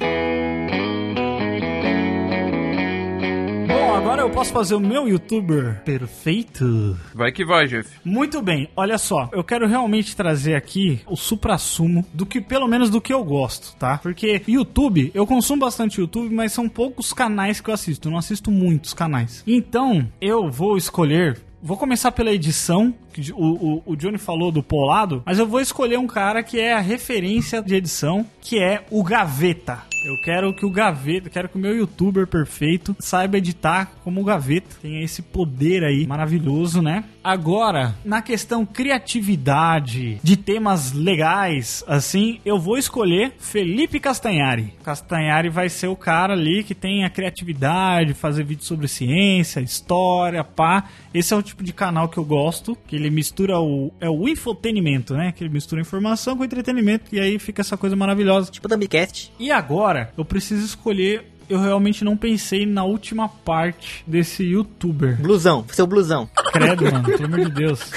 Bom, 3.67 3.95
agora 3.97 4.23
eu 4.23 4.31
posso 4.31 4.53
fazer 4.53 4.77
o 4.77 4.81
meu 4.81 5.09
youtuber 5.09 5.83
perfeito. 5.85 6.97
Vai 7.13 7.33
que 7.33 7.45
vai, 7.45 7.67
Jeff. 7.67 7.91
Muito 8.05 8.41
bem, 8.41 8.71
olha 8.77 8.97
só, 8.97 9.29
eu 9.33 9.43
quero 9.43 9.67
realmente 9.67 10.15
trazer 10.15 10.55
aqui 10.55 11.01
o 11.05 11.17
supra-sumo 11.17 12.07
do 12.15 12.25
que, 12.25 12.41
pelo 12.41 12.69
menos 12.69 12.89
do 12.89 13.01
que 13.01 13.13
eu 13.13 13.25
gosto, 13.25 13.75
tá? 13.77 13.99
Porque 13.99 14.41
YouTube, 14.47 15.11
eu 15.13 15.27
consumo 15.27 15.65
bastante 15.65 16.01
YouTube, 16.01 16.33
mas 16.33 16.53
são 16.53 16.69
poucos 16.69 17.13
canais 17.13 17.61
que 17.61 17.71
eu 17.71 17.75
assisto, 17.75 18.07
eu 18.07 18.13
não 18.13 18.19
assisto 18.19 18.53
muitos 18.53 18.95
canais. 18.95 19.43
Então, 19.45 20.09
eu 20.21 20.49
vou 20.49 20.77
escolher. 20.77 21.41
Vou 21.61 21.77
começar 21.77 22.13
pela 22.13 22.33
edição, 22.33 22.95
que 23.13 23.33
o, 23.33 23.37
o, 23.37 23.83
o 23.85 23.97
Johnny 23.97 24.17
falou 24.17 24.53
do 24.53 24.63
Polado, 24.63 25.25
mas 25.27 25.41
eu 25.41 25.47
vou 25.47 25.61
escolher 25.61 25.99
um 25.99 26.07
cara 26.07 26.41
que 26.41 26.61
é 26.61 26.73
a 26.73 26.79
referência 26.79 27.61
de 27.61 27.75
edição, 27.75 28.25
que 28.41 28.61
é 28.61 28.85
o 28.91 29.03
Gaveta. 29.03 29.83
Eu 30.09 30.17
quero 30.17 30.55
que 30.55 30.65
o 30.65 30.71
Gaveta, 30.71 31.29
quero 31.29 31.51
que 31.51 31.57
o 31.57 31.61
meu 31.61 31.77
youtuber 31.77 32.27
perfeito 32.27 32.97
saiba 32.99 33.37
editar 33.37 33.93
como 34.03 34.23
o 34.23 34.25
Gaveta. 34.25 34.75
Tenha 34.81 35.05
esse 35.05 35.21
poder 35.21 35.85
aí 35.85 36.07
maravilhoso, 36.07 36.81
né? 36.81 37.05
Agora, 37.23 37.95
na 38.07 38.23
questão 38.23 38.65
criatividade, 38.65 40.19
de 40.23 40.35
temas 40.35 40.95
legais, 40.95 41.85
assim, 41.87 42.41
eu 42.43 42.59
vou 42.59 42.79
escolher 42.79 43.35
Felipe 43.39 44.01
Castanhari. 44.01 44.73
Castanhari 44.83 45.51
vai 45.51 45.69
ser 45.69 45.89
o 45.89 45.97
cara 45.97 46.33
ali 46.33 46.65
que 46.65 46.75
tem 46.75 47.05
a 47.05 47.11
criatividade, 47.11 48.15
fazer 48.15 48.45
vídeo 48.45 48.65
sobre 48.65 48.89
ciência, 48.89 49.61
história, 49.61 50.43
pá. 50.43 50.85
Esse 51.13 51.35
é 51.35 51.37
o 51.37 51.43
tipo 51.43 51.63
de 51.63 51.75
canal 51.75 52.09
que 52.09 52.17
eu 52.17 52.25
gosto, 52.25 52.79
que 52.87 52.97
ele 52.97 53.11
mistura 53.11 53.61
o 53.61 53.93
é 54.01 54.09
o 54.09 54.27
infotenimento, 54.27 55.13
né? 55.13 55.31
Que 55.33 55.45
ele 55.45 55.53
mistura 55.53 55.83
informação 55.83 56.35
com 56.35 56.45
entretenimento 56.45 57.15
e 57.15 57.21
aí 57.21 57.39
fica 57.39 57.61
essa 57.61 57.77
coisa 57.77 57.95
maravilhosa. 57.95 58.51
Tipo 58.51 58.69
Dumbcast. 58.69 59.33
E 59.39 59.51
agora, 59.51 59.98
eu 60.17 60.25
preciso 60.25 60.65
escolher. 60.65 61.25
Eu 61.49 61.61
realmente 61.61 62.05
não 62.05 62.15
pensei 62.15 62.67
na 62.67 62.85
última 62.85 63.27
parte 63.29 64.05
desse 64.07 64.45
youtuber. 64.45 65.17
Blusão, 65.19 65.65
seu 65.73 65.87
blusão. 65.87 66.29
Credo, 66.53 66.85
mano, 66.85 67.05
pelo 67.05 67.25
amor 67.25 67.41
de 67.41 67.51
Deus. 67.51 67.91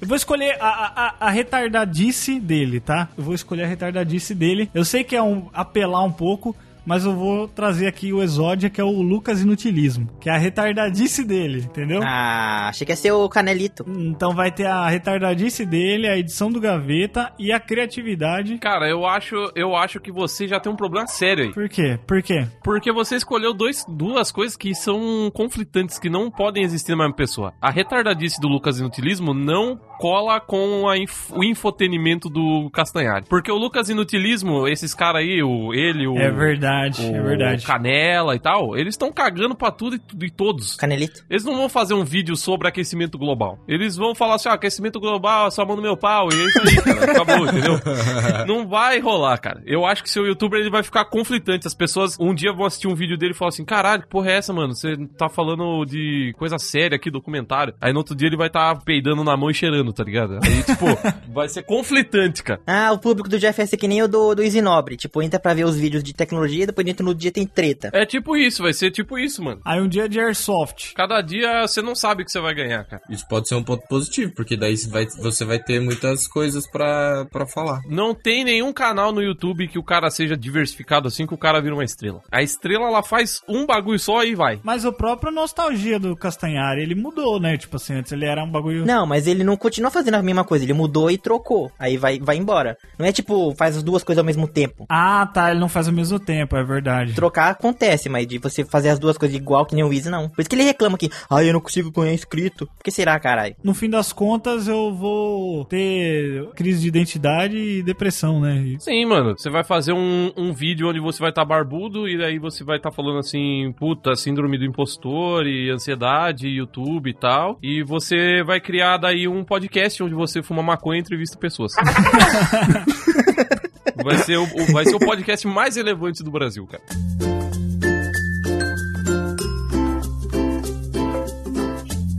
Eu 0.00 0.06
vou 0.06 0.16
escolher 0.16 0.56
a, 0.60 0.68
a, 0.68 1.26
a 1.28 1.30
retardadice 1.30 2.38
dele, 2.40 2.80
tá? 2.80 3.08
Eu 3.16 3.24
vou 3.24 3.34
escolher 3.34 3.64
a 3.64 3.66
retardadice 3.66 4.34
dele. 4.34 4.70
Eu 4.74 4.84
sei 4.84 5.04
que 5.04 5.16
é 5.16 5.22
um 5.22 5.48
apelar 5.52 6.02
um 6.02 6.12
pouco, 6.12 6.54
mas 6.86 7.04
eu 7.04 7.14
vou 7.14 7.46
trazer 7.48 7.86
aqui 7.86 8.12
o 8.12 8.22
exódia, 8.22 8.70
que 8.70 8.80
é 8.80 8.84
o 8.84 9.02
Lucas 9.02 9.40
Inutilismo, 9.42 10.08
que 10.20 10.28
é 10.28 10.32
a 10.34 10.38
retardadice 10.38 11.24
dele, 11.24 11.60
entendeu? 11.60 12.00
Ah, 12.04 12.68
achei 12.68 12.84
que 12.86 12.92
ia 12.92 12.96
ser 12.96 13.12
o 13.12 13.28
Canelito. 13.28 13.84
Então 13.88 14.34
vai 14.34 14.50
ter 14.50 14.66
a 14.66 14.88
retardadice 14.88 15.64
dele, 15.66 16.08
a 16.08 16.16
edição 16.18 16.50
do 16.50 16.60
gaveta 16.60 17.32
e 17.38 17.52
a 17.52 17.60
criatividade. 17.60 18.58
Cara, 18.58 18.88
eu 18.88 19.06
acho, 19.06 19.34
eu 19.54 19.74
acho 19.76 20.00
que 20.00 20.12
você 20.12 20.46
já 20.46 20.58
tem 20.60 20.72
um 20.72 20.76
problema 20.76 21.06
sério 21.06 21.44
aí. 21.44 21.52
Por 21.52 21.68
quê? 21.68 21.98
Por 22.06 22.22
quê? 22.22 22.46
Porque 22.62 22.92
você 22.92 23.16
escolheu 23.16 23.52
dois, 23.54 23.84
duas 23.88 24.30
coisas 24.32 24.56
que 24.56 24.74
são 24.74 25.30
conflitantes, 25.34 25.98
que 25.98 26.08
não 26.10 26.30
podem 26.30 26.62
existir 26.62 26.92
na 26.92 26.98
mesma 26.98 27.14
pessoa. 27.16 27.52
A 27.60 27.70
retardadice 27.70 28.40
do 28.40 28.48
Lucas 28.48 28.78
Inutilismo 28.78 29.32
não 29.34 29.78
cola 29.98 30.40
com 30.40 30.88
a 30.88 30.96
inf- 30.96 31.30
o 31.32 31.44
infotenimento 31.44 32.28
do 32.30 32.70
Castanhari. 32.72 33.26
Porque 33.28 33.50
o 33.52 33.56
Lucas 33.56 33.88
Inutilismo, 33.90 34.66
esses 34.66 34.94
caras 34.94 35.22
aí, 35.22 35.42
o, 35.42 35.74
ele, 35.74 36.06
o... 36.06 36.16
É 36.16 36.30
verdade, 36.30 36.69
o 36.98 37.16
é 37.16 37.22
verdade. 37.22 37.64
Canela 37.64 38.34
e 38.34 38.38
tal, 38.38 38.76
eles 38.76 38.94
estão 38.94 39.12
cagando 39.12 39.54
pra 39.54 39.70
tudo 39.70 39.96
e, 39.96 40.24
e 40.24 40.30
todos. 40.30 40.76
Canelito. 40.76 41.24
Eles 41.28 41.44
não 41.44 41.56
vão 41.56 41.68
fazer 41.68 41.94
um 41.94 42.04
vídeo 42.04 42.36
sobre 42.36 42.68
aquecimento 42.68 43.18
global. 43.18 43.58
Eles 43.66 43.96
vão 43.96 44.14
falar 44.14 44.36
assim, 44.36 44.48
ah, 44.48 44.54
aquecimento 44.54 45.00
global 45.00 45.48
é 45.48 45.50
só 45.50 45.64
no 45.64 45.82
meu 45.82 45.96
pau. 45.96 46.28
E 46.32 46.40
é 46.40 46.46
isso 46.46 46.60
aí, 46.60 46.76
cara. 46.76 47.12
Acabou, 47.12 47.46
entendeu? 47.46 47.80
Não 48.46 48.66
vai 48.66 48.98
rolar, 48.98 49.38
cara. 49.38 49.62
Eu 49.66 49.84
acho 49.84 50.02
que 50.02 50.10
seu 50.10 50.26
youtuber 50.26 50.60
ele 50.60 50.70
vai 50.70 50.82
ficar 50.82 51.04
conflitante. 51.04 51.66
As 51.66 51.74
pessoas 51.74 52.16
um 52.18 52.34
dia 52.34 52.52
vão 52.52 52.66
assistir 52.66 52.88
um 52.88 52.94
vídeo 52.94 53.16
dele 53.16 53.32
e 53.32 53.36
falar 53.36 53.50
assim, 53.50 53.64
caralho, 53.64 54.02
que 54.02 54.08
porra 54.08 54.30
é 54.30 54.36
essa, 54.36 54.52
mano? 54.52 54.74
Você 54.74 54.96
tá 55.18 55.28
falando 55.28 55.84
de 55.84 56.34
coisa 56.38 56.58
séria 56.58 56.96
aqui, 56.96 57.10
documentário. 57.10 57.74
Aí 57.80 57.92
no 57.92 57.98
outro 57.98 58.14
dia 58.14 58.28
ele 58.28 58.36
vai 58.36 58.48
estar 58.48 58.74
tá 58.74 58.80
peidando 58.84 59.24
na 59.24 59.36
mão 59.36 59.50
e 59.50 59.54
cheirando, 59.54 59.92
tá 59.92 60.04
ligado? 60.04 60.38
Aí, 60.42 60.62
tipo, 60.64 60.86
vai 61.32 61.48
ser 61.48 61.62
conflitante, 61.62 62.42
cara. 62.42 62.60
Ah, 62.66 62.92
o 62.92 62.98
público 62.98 63.28
do 63.28 63.38
Jeff 63.38 63.60
é 63.60 63.66
que 63.76 63.88
nem 63.88 64.02
o 64.02 64.08
do, 64.08 64.34
do 64.34 64.42
Easy 64.42 64.60
Nobre. 64.60 64.96
Tipo, 64.96 65.22
entra 65.22 65.38
pra 65.38 65.54
ver 65.54 65.64
os 65.64 65.76
vídeos 65.76 66.02
de 66.02 66.12
tecnologia 66.12 66.59
nostalgia, 66.60 66.66
depois 66.66 66.84
dentro 66.84 67.04
no 67.04 67.14
dia 67.14 67.32
tem 67.32 67.46
treta. 67.46 67.90
É 67.92 68.04
tipo 68.04 68.36
isso, 68.36 68.62
vai 68.62 68.72
ser 68.72 68.90
tipo 68.90 69.18
isso, 69.18 69.42
mano. 69.42 69.60
Aí 69.64 69.80
um 69.80 69.88
dia 69.88 70.08
de 70.08 70.20
airsoft. 70.20 70.92
Cada 70.94 71.20
dia 71.22 71.66
você 71.66 71.82
não 71.82 71.94
sabe 71.94 72.22
o 72.22 72.24
que 72.24 72.32
você 72.32 72.40
vai 72.40 72.54
ganhar, 72.54 72.84
cara. 72.84 73.02
Isso 73.08 73.26
pode 73.28 73.48
ser 73.48 73.54
um 73.54 73.62
ponto 73.62 73.86
positivo, 73.88 74.32
porque 74.34 74.56
daí 74.56 74.76
você 74.76 74.88
vai, 74.88 75.06
você 75.06 75.44
vai 75.44 75.58
ter 75.58 75.80
muitas 75.80 76.26
coisas 76.26 76.70
pra, 76.70 77.26
pra 77.30 77.46
falar. 77.46 77.80
Não 77.86 78.14
tem 78.14 78.44
nenhum 78.44 78.72
canal 78.72 79.12
no 79.12 79.22
YouTube 79.22 79.68
que 79.68 79.78
o 79.78 79.82
cara 79.82 80.10
seja 80.10 80.36
diversificado 80.36 81.08
assim 81.08 81.26
que 81.26 81.34
o 81.34 81.38
cara 81.38 81.60
vira 81.60 81.74
uma 81.74 81.84
estrela. 81.84 82.22
A 82.30 82.42
estrela, 82.42 82.86
ela 82.86 83.02
faz 83.02 83.40
um 83.48 83.66
bagulho 83.66 83.98
só 83.98 84.24
e 84.24 84.34
vai. 84.34 84.60
Mas 84.62 84.84
o 84.84 84.92
próprio 84.92 85.32
nostalgia 85.32 85.98
do 85.98 86.16
Castanhari, 86.16 86.82
ele 86.82 86.94
mudou, 86.94 87.40
né? 87.40 87.56
Tipo 87.56 87.76
assim, 87.76 87.94
antes 87.94 88.12
ele 88.12 88.24
era 88.24 88.42
um 88.42 88.50
bagulho. 88.50 88.84
Não, 88.84 89.06
mas 89.06 89.26
ele 89.26 89.44
não 89.44 89.56
continua 89.56 89.90
fazendo 89.90 90.14
a 90.14 90.22
mesma 90.22 90.44
coisa, 90.44 90.64
ele 90.64 90.72
mudou 90.72 91.10
e 91.10 91.18
trocou. 91.18 91.70
Aí 91.78 91.96
vai, 91.96 92.18
vai 92.18 92.36
embora. 92.36 92.76
Não 92.98 93.06
é 93.06 93.12
tipo, 93.12 93.54
faz 93.56 93.76
as 93.76 93.82
duas 93.82 94.02
coisas 94.02 94.18
ao 94.18 94.24
mesmo 94.24 94.46
tempo. 94.48 94.86
Ah, 94.88 95.26
tá, 95.26 95.50
ele 95.50 95.60
não 95.60 95.68
faz 95.68 95.86
ao 95.88 95.94
mesmo 95.94 96.18
tempo, 96.18 96.49
é 96.56 96.64
verdade. 96.64 97.14
Trocar 97.14 97.50
acontece, 97.50 98.08
mas 98.08 98.26
de 98.26 98.38
você 98.38 98.64
fazer 98.64 98.90
as 98.90 98.98
duas 98.98 99.16
coisas 99.16 99.36
igual 99.36 99.66
que 99.66 99.74
nem 99.74 99.84
o 99.84 99.92
Easy, 99.92 100.10
não. 100.10 100.28
Por 100.28 100.40
isso 100.40 100.50
que 100.50 100.56
ele 100.56 100.64
reclama 100.64 100.98
que, 100.98 101.10
ai, 101.28 101.48
eu 101.48 101.52
não 101.52 101.60
consigo 101.60 101.90
ganhar 101.90 102.12
inscrito. 102.12 102.66
Por 102.66 102.84
que 102.84 102.90
será, 102.90 103.18
caralho? 103.18 103.54
No 103.62 103.74
fim 103.74 103.88
das 103.88 104.12
contas, 104.12 104.68
eu 104.68 104.94
vou 104.94 105.64
ter 105.64 106.48
crise 106.54 106.80
de 106.80 106.88
identidade 106.88 107.56
e 107.56 107.82
depressão, 107.82 108.40
né? 108.40 108.76
Sim, 108.78 109.06
mano. 109.06 109.34
Você 109.36 109.50
vai 109.50 109.64
fazer 109.64 109.92
um, 109.92 110.32
um 110.36 110.52
vídeo 110.52 110.88
onde 110.88 111.00
você 111.00 111.20
vai 111.20 111.30
estar 111.30 111.44
barbudo 111.44 112.08
e 112.08 112.18
daí 112.18 112.38
você 112.38 112.64
vai 112.64 112.76
estar 112.76 112.90
falando 112.90 113.18
assim, 113.18 113.72
puta, 113.78 114.14
síndrome 114.14 114.58
do 114.58 114.64
impostor 114.64 115.46
e 115.46 115.70
ansiedade, 115.70 116.48
YouTube 116.48 117.10
e 117.10 117.14
tal. 117.14 117.58
E 117.62 117.82
você 117.82 118.42
vai 118.44 118.60
criar 118.60 118.96
daí 118.96 119.26
um 119.28 119.44
podcast 119.44 120.02
onde 120.02 120.14
você 120.14 120.42
fuma 120.42 120.62
maconha 120.62 120.98
e 120.98 121.00
entrevista 121.00 121.38
pessoas. 121.38 121.72
vai, 124.02 124.18
ser 124.18 124.36
o, 124.38 124.44
o- 124.44 124.72
vai 124.72 124.84
ser 124.84 124.94
o 124.94 124.98
podcast 124.98 125.46
mais 125.46 125.76
relevante 125.76 126.22
do 126.22 126.30
Brasil, 126.30 126.66
cara. 126.66 126.82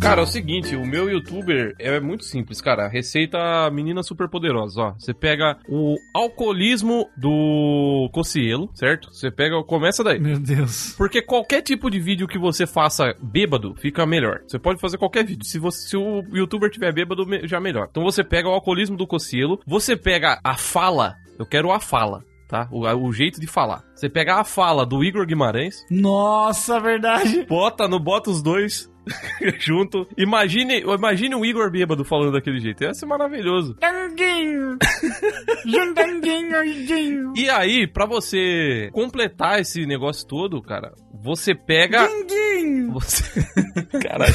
Cara, 0.02 0.22
é 0.22 0.24
o 0.24 0.28
seguinte, 0.28 0.76
o 0.76 0.84
meu 0.86 1.10
youtuber 1.10 1.76
é 1.78 2.00
muito 2.00 2.26
simples, 2.26 2.60
cara. 2.60 2.88
Receita 2.88 3.38
menina 3.72 4.02
super 4.02 4.28
poderosa, 4.28 4.82
ó. 4.82 4.94
Você 4.98 5.13
pega 5.13 5.58
o 5.70 5.96
alcoolismo 6.13 7.08
do 7.15 8.10
Cocielo, 8.12 8.70
certo? 8.74 9.13
Você 9.13 9.30
pega, 9.30 9.63
começa 9.63 10.04
daí. 10.04 10.20
Meu 10.20 10.39
Deus. 10.39 10.96
Porque 10.98 11.22
qualquer 11.22 11.62
tipo 11.62 11.89
de 11.89 12.00
vídeo 12.00 12.28
que 12.28 12.39
você 12.39 12.65
faça 12.65 13.15
bêbado 13.22 13.76
fica 13.76 14.04
melhor. 14.06 14.41
Você 14.48 14.58
pode 14.58 14.82
fazer 14.82 14.98
qualquer 14.98 15.24
vídeo. 15.24 15.46
Se, 15.46 15.60
você, 15.60 15.88
se 15.89 15.96
o 15.96 16.24
youtuber 16.34 16.72
tiver 16.72 16.91
bêbado, 16.91 17.24
já 17.44 17.60
melhor. 17.62 17.88
Então 17.89 18.04
você 18.04 18.24
pega 18.24 18.50
o 18.50 18.54
alcoolismo 18.54 18.98
do 18.98 19.06
Cocielo, 19.06 19.62
você 19.67 19.96
pega 19.96 20.39
a 20.44 20.58
fala. 20.58 21.15
Eu 21.38 21.46
quero 21.46 21.72
a 21.72 21.80
fala. 21.80 22.24
Tá? 22.48 22.67
O, 22.70 22.86
o 22.86 23.13
jeito 23.13 23.39
de 23.39 23.48
falar. 23.48 23.82
Você 23.96 24.10
pega 24.10 24.36
a 24.36 24.44
fala 24.44 24.86
do 24.86 25.02
Igor 25.02 25.26
Guimarães, 25.26 25.86
Nossa, 25.89 26.82
verdade. 26.82 27.46
bota 27.48 27.88
no 27.88 27.98
bota 27.98 28.30
os 28.30 28.44
dois 28.44 28.91
junto. 29.60 30.06
Imagine, 30.17 30.82
imagine 30.82 31.34
o 31.34 31.46
Igor 31.46 31.72
bêbado 31.72 32.04
falando 32.04 32.34
daquele 32.34 32.60
jeito. 32.60 32.84
Ia 32.84 32.94
ser 32.94 33.06
maravilhoso. 33.06 33.76
Tanguinho. 33.76 34.78
Juntanguinho. 35.65 37.34
E 37.38 37.50
aí, 37.50 37.88
pra 37.88 38.06
você 38.06 38.89
completar 38.91 39.62
esse 39.62 39.86
negócio 39.86 40.28
todo, 40.28 40.62
cara, 40.62 40.91
você 41.24 41.56
pega. 41.56 42.06
Tanguinho. 42.08 42.91
Você... 42.91 43.24
Caralho. 44.04 44.34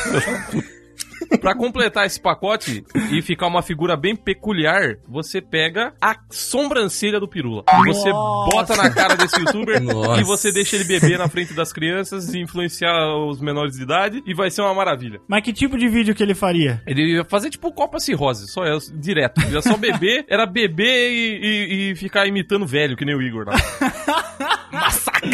Pra 1.41 1.55
completar 1.55 2.07
esse 2.07 2.21
pacote 2.21 2.85
e 3.11 3.23
ficar 3.23 3.47
uma 3.47 3.63
figura 3.63 3.97
bem 3.97 4.15
peculiar, 4.17 4.97
você 5.09 5.41
pega 5.41 5.95
a 6.01 6.17
sobrancelha 6.31 7.19
do 7.21 7.29
Pirula. 7.29 7.65
E 7.69 7.87
você 7.89 8.11
Nossa. 8.11 8.51
bota 8.51 8.77
na 8.77 8.91
cara 8.91 9.15
desse 9.17 9.39
youtuber 9.41 9.81
Nossa. 9.83 10.21
e 10.21 10.25
você 10.25 10.53
deixa 10.53 10.77
ele 10.77 10.85
beber 10.85 11.19
na 11.19 11.29
frente 11.29 11.53
das 11.55 11.73
crianças 11.73 12.33
e 12.35 12.41
influenciar 12.41 12.95
os 13.29 13.41
menores 13.41 13.77
de 13.77 13.83
idade 13.83 14.23
e 14.27 14.35
vai 14.35 14.51
ser 14.51 14.63
uma 14.63 14.75
maravilha. 14.75 15.21
Mas 15.29 15.43
que 15.43 15.53
tipo 15.53 15.77
de 15.79 15.89
vídeo 15.89 16.15
que 16.15 16.23
ele 16.23 16.35
faria? 16.35 16.83
Ele 16.87 17.15
ia 17.17 17.25
fazer 17.25 17.51
tipo 17.51 17.73
Copa 17.73 17.99
Cirrose, 17.99 18.49
só 18.49 18.65
é, 18.65 18.77
direto. 18.95 19.41
Ia 19.51 19.63
só 19.63 19.77
beber, 19.77 20.25
era 20.29 20.47
beber 20.47 21.11
e, 21.13 21.41
e- 21.43 21.91
e 21.93 21.97
ficar 21.97 22.27
imitando 22.27 22.67
velho, 22.67 22.97
que 22.97 23.05
nem 23.05 23.15
o 23.17 23.23
Igor 23.23 23.47
lá. 23.47 23.55
Massacra! 24.73 25.31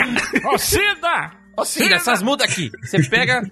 Ô, 0.53 0.59
Cida! 0.59 1.33
Ô, 1.57 1.65
Cida, 1.65 1.97
essas 1.97 2.23
mudas 2.23 2.51
aqui. 2.51 2.71
Você 2.83 3.03
pega, 3.09 3.43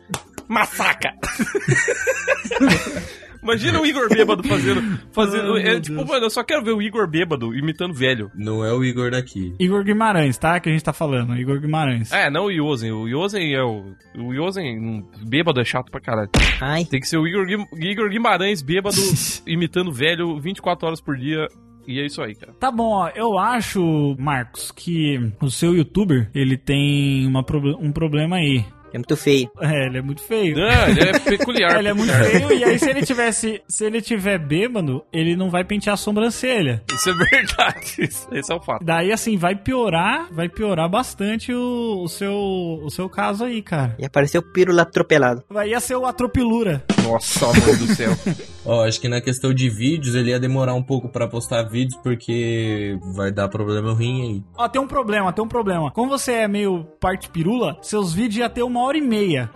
massacra. 0.49 1.13
Imagina 3.43 3.81
o 3.81 3.87
Igor 3.87 4.07
bêbado 4.11 4.43
fazendo. 4.47 4.99
fazendo 5.13 5.55
Ai, 5.55 5.63
é, 5.77 5.81
tipo, 5.81 5.97
Deus. 5.97 6.09
mano, 6.09 6.27
eu 6.27 6.31
só 6.31 6.45
quero 6.45 6.63
ver 6.63 6.73
o 6.73 6.83
Igor 6.83 7.09
bêbado 7.09 7.55
imitando 7.57 7.95
velho. 7.95 8.31
Não 8.35 8.63
é 8.63 8.71
o 8.71 8.85
Igor 8.85 9.11
daqui. 9.11 9.55
Igor 9.59 9.83
Guimarães, 9.83 10.37
tá? 10.37 10.61
Que 10.61 10.69
a 10.69 10.73
gente 10.73 10.85
tá 10.85 10.93
falando. 10.93 11.35
Igor 11.39 11.59
Guimarães. 11.59 12.13
É, 12.13 12.29
não 12.31 12.45
o 12.47 12.51
Yosen. 12.51 12.93
O 12.93 13.09
Yosen 13.09 13.55
é 13.55 13.63
o. 13.63 13.95
O 14.19 14.35
Yosen 14.35 15.07
bêbado 15.27 15.59
é 15.59 15.65
chato 15.65 15.91
pra 15.91 16.01
caralho. 16.03 16.29
Ai, 16.61 16.85
Tem 16.85 17.01
que 17.01 17.09
ser 17.09 17.17
o 17.17 17.27
Igor, 17.27 17.47
Guim- 17.47 17.67
Igor 17.91 18.11
Guimarães 18.11 18.61
bêbado 18.61 18.99
imitando 19.47 19.91
velho 19.91 20.39
24 20.39 20.87
horas 20.87 21.01
por 21.01 21.17
dia. 21.17 21.47
E 21.89 21.99
é 21.99 22.05
isso 22.05 22.21
aí, 22.23 22.35
cara. 22.35 22.53
Tá 22.61 22.71
bom, 22.71 22.91
ó. 22.93 23.09
Eu 23.15 23.39
acho, 23.39 24.15
Marcos, 24.19 24.71
que 24.71 25.19
o 25.41 25.51
seu 25.51 25.75
youtuber, 25.75 26.31
ele 26.35 26.59
tem 26.59 27.27
uma 27.27 27.41
um 27.81 27.91
problema 27.91 28.37
aí. 28.37 28.65
É 28.93 28.99
muito 28.99 29.17
feio. 29.17 29.51
É, 29.61 29.87
ele 29.87 29.99
é 29.99 30.03
muito 30.03 30.23
feio. 30.23 30.57
Não, 30.57 30.89
ele 30.89 31.01
é 31.01 31.19
peculiar. 31.19 31.71
Ele 31.81 31.89
é 31.89 31.95
muito 31.95 32.13
feio 32.13 32.53
e 32.53 32.65
aí 32.65 32.79
se 32.79 32.91
ele 32.91 33.03
tivesse, 33.03 33.63
se 33.67 33.85
ele 33.85 34.03
tiver 34.03 34.39
bêbado, 34.39 35.05
ele 35.13 35.37
não 35.37 35.49
vai 35.49 35.65
pentear 35.65 35.95
a 35.95 35.97
sobrancelha. 35.97 36.83
Isso 36.93 37.11
é 37.11 37.15
verdade. 37.15 37.97
Esse 38.33 38.53
é 38.53 38.55
o 38.55 38.61
fato. 38.61 38.85
Daí 38.85 39.13
assim 39.13 39.37
vai 39.37 39.55
piorar, 39.55 40.29
vai 40.33 40.49
piorar 40.49 40.89
bastante 40.89 41.53
o, 41.53 42.03
o 42.03 42.09
seu 42.09 42.35
o 42.35 42.91
seu 42.91 43.09
caso 43.09 43.45
aí, 43.45 43.63
cara. 43.63 43.95
E 43.99 44.05
apareceu 44.05 44.41
o 44.41 44.53
Pirula 44.53 44.83
atropelado. 44.83 45.45
Vai 45.49 45.71
ia 45.71 45.81
ser 45.81 45.97
o 45.97 46.05
atropilura. 46.07 46.85
Nossa, 47.03 47.47
amor 47.47 47.77
do 47.77 47.87
céu. 47.95 48.13
Ó, 48.65 48.85
acho 48.85 49.01
que 49.01 49.09
na 49.09 49.23
questão 49.23 49.55
de 49.55 49.71
vídeos 49.71 50.15
ele 50.15 50.31
ia 50.31 50.39
demorar 50.39 50.75
um 50.75 50.83
pouco 50.83 51.09
pra 51.09 51.27
postar 51.27 51.63
vídeos 51.63 51.99
porque 52.03 52.99
vai 53.15 53.33
dar 53.33 53.49
problema 53.49 53.93
ruim 53.93 54.23
aí. 54.23 54.43
Ó, 54.57 54.69
tem 54.69 54.81
um 54.81 54.87
problema, 54.87 55.33
tem 55.33 55.43
um 55.43 55.49
problema. 55.49 55.91
Como 55.91 56.11
você 56.11 56.33
é 56.33 56.49
meio 56.49 56.85
parte 57.01 57.31
pirula, 57.31 57.79
seus 57.81 58.13
vídeos 58.13 58.37
ia 58.37 58.51
ter 58.51 58.63
uma 58.63 58.83
hora 58.83 58.99
e 58.99 59.01
meia. 59.01 59.51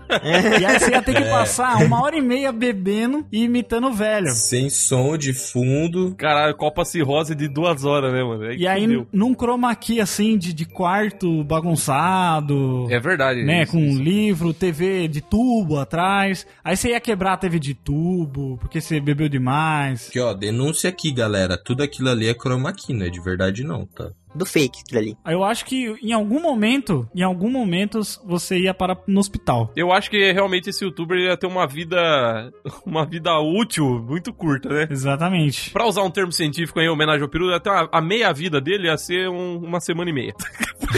e 0.58 0.64
aí 0.64 0.78
você 0.80 0.90
ia 0.92 1.02
ter 1.02 1.14
que 1.14 1.24
passar 1.28 1.76
uma 1.84 2.02
hora 2.02 2.16
e 2.16 2.22
meia 2.22 2.50
bebendo 2.50 3.26
e 3.30 3.44
imitando 3.44 3.88
o 3.88 3.92
velho. 3.92 4.30
Sem 4.30 4.70
som 4.70 5.18
de 5.18 5.34
fundo. 5.34 6.14
Caralho, 6.16 6.56
Copa 6.56 6.82
Cirrose 6.84 7.34
de 7.34 7.46
duas 7.46 7.84
horas, 7.84 8.10
né, 8.10 8.24
mano? 8.24 8.44
Aí 8.44 8.56
E 8.56 8.66
aí, 8.66 8.82
fudeu. 8.84 9.06
num 9.12 9.34
chroma 9.34 9.74
key, 9.76 10.00
assim, 10.00 10.38
de, 10.38 10.54
de 10.54 10.64
quarto 10.64 11.44
bagunçado. 11.44 12.86
É 12.90 12.98
verdade. 12.98 13.44
né, 13.44 13.62
isso, 13.64 13.72
com 13.72 13.80
isso. 13.80 14.02
livro, 14.02 14.54
TV 14.54 15.08
de 15.08 15.20
tubo 15.20 15.78
atrás. 15.78 16.46
Aí 16.64 16.76
você 16.76 16.90
ia 16.90 17.00
quebrar 17.00 17.33
a 17.34 17.36
TV 17.36 17.58
de 17.58 17.74
tubo, 17.74 18.56
porque 18.58 18.80
você 18.80 18.98
bebeu 19.00 19.28
demais. 19.28 20.08
Aqui, 20.08 20.20
ó, 20.20 20.32
denúncia 20.32 20.88
aqui, 20.90 21.12
galera. 21.12 21.56
Tudo 21.56 21.82
aquilo 21.82 22.08
ali 22.10 22.28
é 22.28 22.34
chroma 22.34 22.72
key, 22.72 22.92
não 22.94 23.06
é 23.06 23.10
de 23.10 23.20
verdade 23.22 23.62
não, 23.64 23.86
tá? 23.86 24.10
Do 24.34 24.44
fake, 24.44 24.80
aquilo 24.80 24.98
ali. 25.00 25.16
Eu 25.26 25.44
acho 25.44 25.64
que 25.64 25.94
em 26.02 26.12
algum 26.12 26.40
momento, 26.42 27.08
em 27.14 27.22
algum 27.22 27.48
momento, 27.48 28.00
você 28.26 28.58
ia 28.58 28.74
parar 28.74 28.98
no 29.06 29.20
hospital. 29.20 29.72
Eu 29.76 29.92
acho 29.92 30.10
que 30.10 30.32
realmente 30.32 30.70
esse 30.70 30.84
youtuber 30.84 31.16
ia 31.16 31.36
ter 31.36 31.46
uma 31.46 31.66
vida. 31.68 32.50
Uma 32.84 33.06
vida 33.06 33.30
útil 33.38 33.84
muito 34.08 34.32
curta, 34.32 34.68
né? 34.68 34.88
Exatamente. 34.90 35.70
Pra 35.70 35.86
usar 35.86 36.02
um 36.02 36.10
termo 36.10 36.32
científico 36.32 36.80
aí, 36.80 36.86
em 36.86 36.88
homenagem 36.90 37.22
ao 37.22 37.28
peru, 37.28 37.52
até 37.54 37.70
a, 37.70 37.88
a 37.92 38.00
meia 38.00 38.32
vida 38.32 38.60
dele 38.60 38.88
ia 38.88 38.96
ser 38.98 39.28
um- 39.28 39.58
uma 39.58 39.78
semana 39.80 40.10
e 40.10 40.12
meia. 40.12 40.34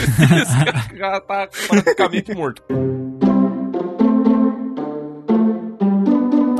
Esse 0.42 0.64
cara 0.64 0.88
já 0.96 1.20
tá 1.20 1.48
praticamente 1.68 2.34
morto. 2.34 2.62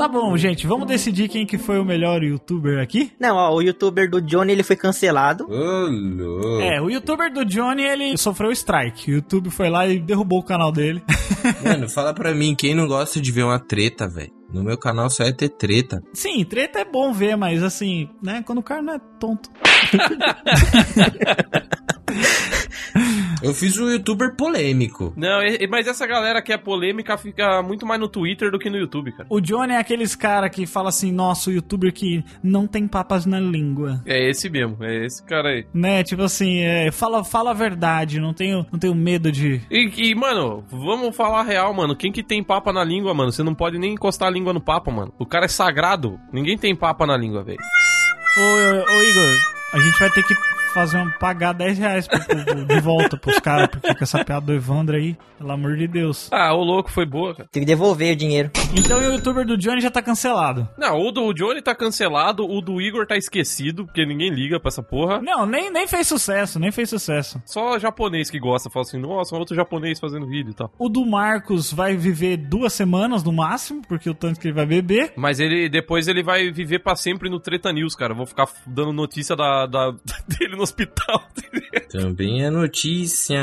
Tá 0.07 0.13
bom, 0.13 0.37
gente, 0.37 0.65
vamos 0.65 0.87
decidir 0.87 1.27
quem 1.27 1.45
que 1.45 1.57
foi 1.57 1.77
o 1.77 1.83
melhor 1.83 2.23
youtuber 2.23 2.81
aqui? 2.81 3.11
Não, 3.19 3.35
ó, 3.35 3.53
o 3.53 3.61
youtuber 3.61 4.09
do 4.09 4.21
Johnny, 4.21 4.53
ele 4.53 4.63
foi 4.63 4.77
cancelado. 4.77 5.45
Ô, 5.49 5.87
louco. 5.89 6.61
É, 6.61 6.79
o 6.79 6.89
youtuber 6.89 7.29
do 7.29 7.43
Johnny, 7.43 7.83
ele 7.83 8.17
sofreu 8.17 8.49
strike. 8.53 9.11
O 9.11 9.15
YouTube 9.15 9.49
foi 9.49 9.69
lá 9.69 9.85
e 9.85 9.99
derrubou 9.99 10.39
o 10.39 10.43
canal 10.43 10.71
dele. 10.71 11.03
Mano, 11.61 11.89
fala 11.89 12.13
pra 12.13 12.33
mim, 12.33 12.55
quem 12.55 12.73
não 12.73 12.87
gosta 12.87 13.19
de 13.19 13.29
ver 13.33 13.43
uma 13.43 13.59
treta, 13.59 14.07
velho? 14.07 14.31
No 14.49 14.63
meu 14.63 14.77
canal 14.77 15.09
só 15.09 15.25
é 15.25 15.33
ter 15.33 15.49
treta. 15.49 16.01
Sim, 16.13 16.45
treta 16.45 16.79
é 16.79 16.85
bom 16.85 17.11
ver, 17.11 17.35
mas 17.35 17.61
assim, 17.61 18.07
né, 18.23 18.41
quando 18.45 18.59
o 18.59 18.63
cara 18.63 18.81
não 18.81 18.93
é 18.93 18.99
tonto. 19.19 19.49
Eu 23.47 23.53
fiz 23.53 23.77
um 23.77 23.89
youtuber 23.89 24.35
polêmico. 24.35 25.13
Não, 25.15 25.39
mas 25.69 25.87
essa 25.87 26.05
galera 26.05 26.41
que 26.41 26.51
é 26.51 26.57
polêmica 26.57 27.17
fica 27.17 27.61
muito 27.63 27.85
mais 27.85 27.99
no 27.99 28.09
Twitter 28.09 28.51
do 28.51 28.59
que 28.59 28.69
no 28.69 28.77
YouTube, 28.77 29.13
cara. 29.13 29.27
O 29.29 29.39
Johnny 29.39 29.73
é 29.73 29.77
aqueles 29.77 30.15
cara 30.15 30.49
que 30.49 30.65
fala 30.65 30.89
assim, 30.89 31.13
nossa, 31.13 31.49
o 31.49 31.53
youtuber 31.53 31.93
que 31.93 32.25
não 32.43 32.67
tem 32.67 32.87
papas 32.87 33.25
na 33.25 33.39
língua. 33.39 34.01
É 34.05 34.29
esse 34.29 34.49
mesmo, 34.49 34.83
é 34.83 35.05
esse 35.05 35.23
cara 35.23 35.49
aí. 35.49 35.65
Né, 35.73 36.03
tipo 36.03 36.23
assim, 36.23 36.59
é, 36.59 36.91
fala, 36.91 37.23
fala 37.23 37.51
a 37.51 37.53
verdade, 37.53 38.19
não 38.19 38.33
tenho, 38.33 38.65
não 38.69 38.77
tenho 38.77 38.93
medo 38.93 39.31
de... 39.31 39.61
E, 39.71 40.09
e, 40.09 40.13
mano, 40.13 40.65
vamos 40.69 41.15
falar 41.15 41.39
a 41.39 41.43
real, 41.43 41.73
mano. 41.73 41.95
Quem 41.95 42.11
que 42.11 42.23
tem 42.23 42.43
papa 42.43 42.73
na 42.73 42.83
língua, 42.83 43.13
mano? 43.13 43.31
Você 43.31 43.43
não 43.43 43.55
pode 43.55 43.79
nem 43.79 43.93
encostar 43.93 44.27
a 44.27 44.31
língua 44.31 44.51
no 44.51 44.59
papo, 44.59 44.91
mano. 44.91 45.13
O 45.17 45.25
cara 45.25 45.45
é 45.45 45.49
sagrado. 45.49 46.19
Ninguém 46.33 46.57
tem 46.57 46.75
papa 46.75 47.05
na 47.05 47.15
língua, 47.15 47.43
velho. 47.43 47.59
Ô, 48.37 48.41
ô, 48.41 48.97
ô, 48.97 49.03
Igor, 49.03 49.37
a 49.73 49.79
gente 49.79 49.99
vai 49.99 50.09
ter 50.11 50.23
que 50.23 50.35
fazer 50.73 50.97
um, 50.99 51.09
pagar 51.19 51.53
10 51.53 51.77
reais 51.77 52.07
pro- 52.07 52.19
pro- 52.23 52.65
de 52.65 52.79
volta 52.81 53.17
pros 53.17 53.39
caras, 53.39 53.67
porque 53.69 53.93
com 53.95 54.03
essa 54.03 54.23
piada 54.23 54.45
do 54.45 54.53
Evandro 54.53 54.95
aí, 54.95 55.17
pelo 55.37 55.51
amor 55.51 55.75
de 55.77 55.87
Deus. 55.87 56.29
Ah, 56.31 56.53
o 56.53 56.63
louco 56.63 56.91
foi 56.91 57.05
boa, 57.05 57.33
cara. 57.35 57.49
Tem 57.51 57.61
que 57.61 57.67
devolver 57.67 58.13
o 58.13 58.15
dinheiro. 58.15 58.51
Então 58.75 58.99
o 58.99 59.03
youtuber 59.03 59.45
do 59.45 59.57
Johnny 59.57 59.81
já 59.81 59.89
tá 59.91 60.01
cancelado. 60.01 60.67
Não, 60.77 60.99
o 60.99 61.11
do 61.11 61.33
Johnny 61.33 61.61
tá 61.61 61.73
cancelado, 61.75 62.43
o 62.45 62.61
do 62.61 62.81
Igor 62.81 63.05
tá 63.07 63.15
esquecido, 63.17 63.85
porque 63.85 64.05
ninguém 64.05 64.29
liga 64.29 64.59
pra 64.59 64.69
essa 64.69 64.83
porra. 64.83 65.21
Não, 65.21 65.45
nem, 65.45 65.71
nem 65.71 65.87
fez 65.87 66.07
sucesso, 66.07 66.59
nem 66.59 66.71
fez 66.71 66.89
sucesso. 66.89 67.41
Só 67.45 67.79
japonês 67.79 68.29
que 68.29 68.39
gosta, 68.39 68.69
fala 68.69 68.83
assim, 68.83 68.99
nossa, 68.99 69.35
outro 69.35 69.55
japonês 69.55 69.99
fazendo 69.99 70.27
vídeo 70.27 70.51
e 70.51 70.53
tal. 70.55 70.71
O 70.77 70.89
do 70.89 71.05
Marcos 71.05 71.71
vai 71.71 71.95
viver 71.95 72.37
duas 72.37 72.73
semanas 72.73 73.23
no 73.23 73.31
máximo, 73.31 73.81
porque 73.87 74.09
o 74.09 74.13
tanto 74.13 74.39
que 74.39 74.47
ele 74.47 74.55
vai 74.55 74.65
beber. 74.65 75.13
Mas 75.15 75.39
ele 75.39 75.69
depois 75.69 76.07
ele 76.07 76.23
vai 76.23 76.51
viver 76.51 76.79
pra 76.79 76.95
sempre 76.95 77.29
no 77.29 77.39
Treta 77.39 77.71
News, 77.71 77.95
cara. 77.95 78.13
Eu 78.13 78.17
vou 78.17 78.25
ficar 78.25 78.47
dando 78.65 78.91
notícia 78.93 79.35
da, 79.35 79.65
da- 79.65 79.91
dele 80.27 80.55
no 80.57 80.63
hospital. 80.63 81.23
Também 81.89 82.43
é 82.43 82.49
notícia. 82.49 83.37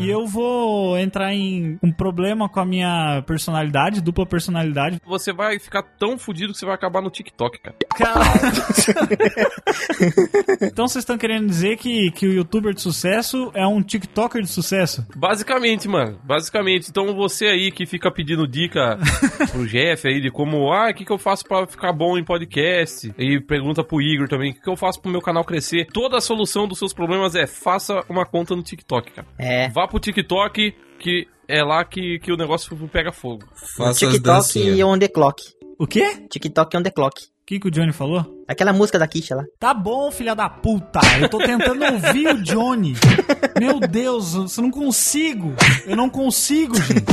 E 0.00 0.10
eu 0.10 0.26
vou 0.26 0.98
entrar 0.98 1.32
em 1.32 1.78
um 1.82 1.92
problema 1.92 2.48
com 2.48 2.58
a 2.58 2.64
minha 2.64 3.22
personalidade, 3.26 4.00
dupla 4.00 4.26
personalidade. 4.26 5.00
Você 5.06 5.32
vai 5.32 5.58
ficar 5.58 5.82
tão 5.82 6.18
fudido 6.18 6.52
que 6.52 6.58
você 6.58 6.66
vai 6.66 6.74
acabar 6.74 7.00
no 7.00 7.10
TikTok, 7.10 7.60
cara. 7.60 7.76
então 10.62 10.88
vocês 10.88 11.02
estão 11.02 11.16
querendo 11.16 11.46
dizer 11.46 11.76
que, 11.76 12.10
que 12.12 12.26
o 12.26 12.32
youtuber 12.32 12.74
de 12.74 12.80
sucesso 12.80 13.50
é 13.54 13.66
um 13.66 13.82
TikToker 13.82 14.42
de 14.42 14.48
sucesso? 14.48 15.06
Basicamente, 15.14 15.86
mano. 15.86 16.18
Basicamente. 16.24 16.90
Então 16.90 17.14
você 17.14 17.46
aí 17.46 17.70
que 17.70 17.86
fica 17.86 18.10
pedindo 18.10 18.48
dica 18.48 18.98
pro 19.52 19.66
Jeff 19.66 20.08
aí 20.08 20.20
de 20.20 20.30
como, 20.30 20.72
ah, 20.72 20.90
o 20.90 20.94
que, 20.94 21.04
que 21.04 21.12
eu 21.12 21.18
faço 21.18 21.44
pra 21.44 21.66
ficar 21.66 21.92
bom 21.92 22.18
em 22.18 22.24
podcast? 22.24 23.12
E 23.18 23.40
pergunta 23.40 23.84
pro 23.84 24.00
Igor 24.00 24.28
também, 24.28 24.50
o 24.50 24.54
que, 24.54 24.60
que 24.60 24.70
eu 24.70 24.76
faço 24.76 25.00
pro 25.00 25.10
meu 25.10 25.20
canal 25.20 25.44
crescer? 25.44 25.86
Toda 25.92 26.16
a 26.16 26.20
solução 26.20 26.45
dos 26.68 26.78
seus 26.78 26.92
problemas 26.92 27.34
é 27.34 27.46
faça 27.46 28.00
uma 28.08 28.24
conta 28.24 28.54
no 28.54 28.62
TikTok, 28.62 29.12
cara. 29.12 29.26
É. 29.38 29.68
Vá 29.70 29.86
pro 29.86 29.98
TikTok, 29.98 30.74
que 30.98 31.26
é 31.48 31.62
lá 31.62 31.84
que, 31.84 32.18
que 32.18 32.32
o 32.32 32.36
negócio 32.36 32.76
pega 32.88 33.12
fogo. 33.12 33.44
Faça 33.76 34.06
as 34.06 34.14
TikTok 34.14 34.58
e 34.58 34.82
on 34.84 34.98
the 34.98 35.08
clock. 35.08 35.55
O 35.78 35.86
quê? 35.86 36.26
TikTok 36.30 36.76
on 36.76 36.82
the 36.82 36.90
clock. 36.90 37.20
O 37.22 37.46
que, 37.46 37.60
que 37.60 37.68
o 37.68 37.70
Johnny 37.70 37.92
falou? 37.92 38.26
Aquela 38.48 38.72
música 38.72 38.98
da 38.98 39.06
Kisha 39.06 39.36
lá. 39.36 39.44
Tá 39.60 39.72
bom, 39.72 40.10
filha 40.10 40.34
da 40.34 40.48
puta. 40.50 40.98
Eu 41.20 41.28
tô 41.28 41.38
tentando 41.38 41.84
ouvir 41.84 42.26
o 42.28 42.42
Johnny. 42.42 42.94
Meu 43.60 43.78
Deus, 43.78 44.34
eu 44.56 44.62
não 44.64 44.70
consigo. 44.70 45.54
Eu 45.86 45.94
não 45.94 46.10
consigo, 46.10 46.74
gente. 46.74 47.04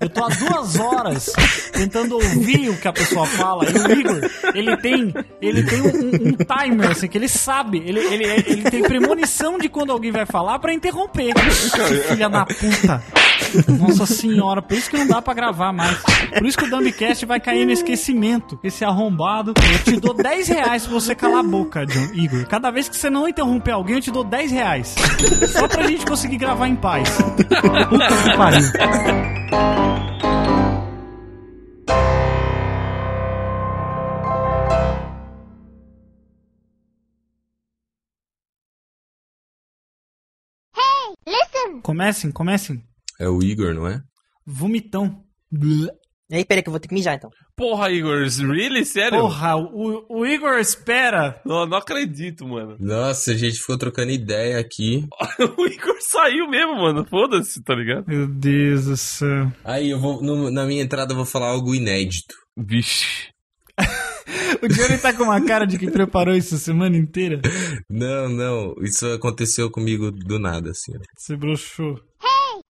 Eu 0.00 0.08
tô 0.08 0.24
há 0.24 0.28
duas 0.28 0.78
horas 0.78 1.32
tentando 1.72 2.14
ouvir 2.14 2.68
o 2.70 2.76
que 2.76 2.86
a 2.86 2.92
pessoa 2.92 3.26
fala. 3.26 3.64
E 3.68 3.76
o 3.76 3.98
Igor, 3.98 4.30
ele 4.54 4.76
tem, 4.76 5.12
ele 5.42 5.64
tem 5.64 5.80
um, 5.80 5.86
um- 5.86 6.28
um 6.28 6.36
timer, 6.36 6.90
assim, 6.92 7.08
que 7.08 7.18
ele 7.18 7.28
sabe. 7.28 7.78
Ele, 7.78 7.98
ele, 7.98 8.24
ele 8.46 8.62
tem 8.70 8.82
premonição 8.82 9.58
de 9.58 9.68
quando 9.68 9.90
alguém 9.90 10.12
vai 10.12 10.24
falar 10.24 10.60
pra 10.60 10.72
interromper. 10.72 11.32
Filha 12.08 12.28
da 12.28 12.46
puta. 12.46 13.02
Nossa 13.78 14.06
senhora, 14.06 14.62
por 14.62 14.76
isso 14.76 14.90
que 14.90 14.96
não 14.96 15.06
dá 15.06 15.22
pra 15.22 15.34
gravar 15.34 15.72
mais. 15.72 15.98
Por 16.36 16.46
isso 16.46 16.56
que 16.58 16.64
o 16.64 16.70
Dumbcast 16.70 17.26
vai 17.26 17.40
cair 17.40 17.64
no 17.64 17.72
esquecimento. 17.72 18.58
Esse 18.62 18.84
arrombado. 18.84 19.54
Eu 19.72 19.78
te 19.84 20.00
dou 20.00 20.14
10 20.14 20.48
reais 20.48 20.82
se 20.82 20.88
você 20.88 21.14
calar 21.14 21.40
a 21.40 21.42
boca, 21.42 21.86
John, 21.86 22.14
Igor. 22.14 22.46
Cada 22.46 22.70
vez 22.70 22.88
que 22.88 22.96
você 22.96 23.10
não 23.10 23.28
interromper 23.28 23.72
alguém, 23.72 23.96
eu 23.96 24.02
te 24.02 24.10
dou 24.10 24.24
10 24.24 24.50
reais. 24.50 24.94
Só 25.48 25.68
pra 25.68 25.86
gente 25.86 26.04
conseguir 26.04 26.38
gravar 26.38 26.68
em 26.68 26.76
paz. 26.76 27.08
Puta 27.88 28.06
que 28.06 28.36
pariu. 28.36 28.60
Comecem, 41.82 42.30
comecem. 42.30 42.89
É 43.20 43.28
o 43.28 43.42
Igor, 43.42 43.74
não 43.74 43.86
é? 43.86 44.00
Vomitão. 44.46 45.22
E 46.30 46.36
aí, 46.36 46.44
peraí 46.44 46.62
que 46.62 46.68
eu 46.68 46.72
vou 46.72 46.80
ter 46.80 46.88
que 46.88 46.94
mijar 46.94 47.16
então. 47.16 47.28
Porra, 47.56 47.90
Igor, 47.90 48.18
really? 48.48 48.84
Sério? 48.84 49.18
Porra, 49.20 49.56
o, 49.56 50.06
o 50.08 50.24
Igor 50.26 50.58
espera. 50.58 51.40
Não, 51.44 51.66
não 51.66 51.76
acredito, 51.76 52.46
mano. 52.46 52.76
Nossa, 52.80 53.32
a 53.32 53.36
gente 53.36 53.58
ficou 53.58 53.76
trocando 53.76 54.10
ideia 54.12 54.58
aqui. 54.58 55.06
o 55.58 55.66
Igor 55.66 55.96
saiu 56.00 56.48
mesmo, 56.48 56.76
mano. 56.76 57.04
Foda-se, 57.04 57.62
tá 57.62 57.74
ligado? 57.74 58.06
Meu 58.08 58.26
Deus 58.28 58.84
do 58.86 58.96
céu. 58.96 59.52
Aí 59.64 59.90
eu 59.90 59.98
vou, 60.00 60.22
no- 60.22 60.50
na 60.50 60.64
minha 60.64 60.82
entrada 60.82 61.12
eu 61.12 61.16
vou 61.16 61.26
falar 61.26 61.48
algo 61.48 61.74
inédito. 61.74 62.34
Vixe. 62.56 63.28
O 64.62 64.68
Johnny 64.68 64.98
tá 64.98 65.12
com 65.12 65.24
uma 65.24 65.40
cara 65.44 65.64
de 65.64 65.78
que 65.78 65.90
preparou 65.90 66.34
isso 66.34 66.54
a 66.54 66.58
semana 66.58 66.96
inteira. 66.96 67.40
Não, 67.88 68.28
não, 68.28 68.74
isso 68.82 69.06
aconteceu 69.12 69.70
comigo 69.70 70.10
do 70.10 70.38
nada, 70.38 70.70
assim. 70.70 70.92
ó. 70.96 71.00
Você 71.16 71.36
broxou. 71.36 71.98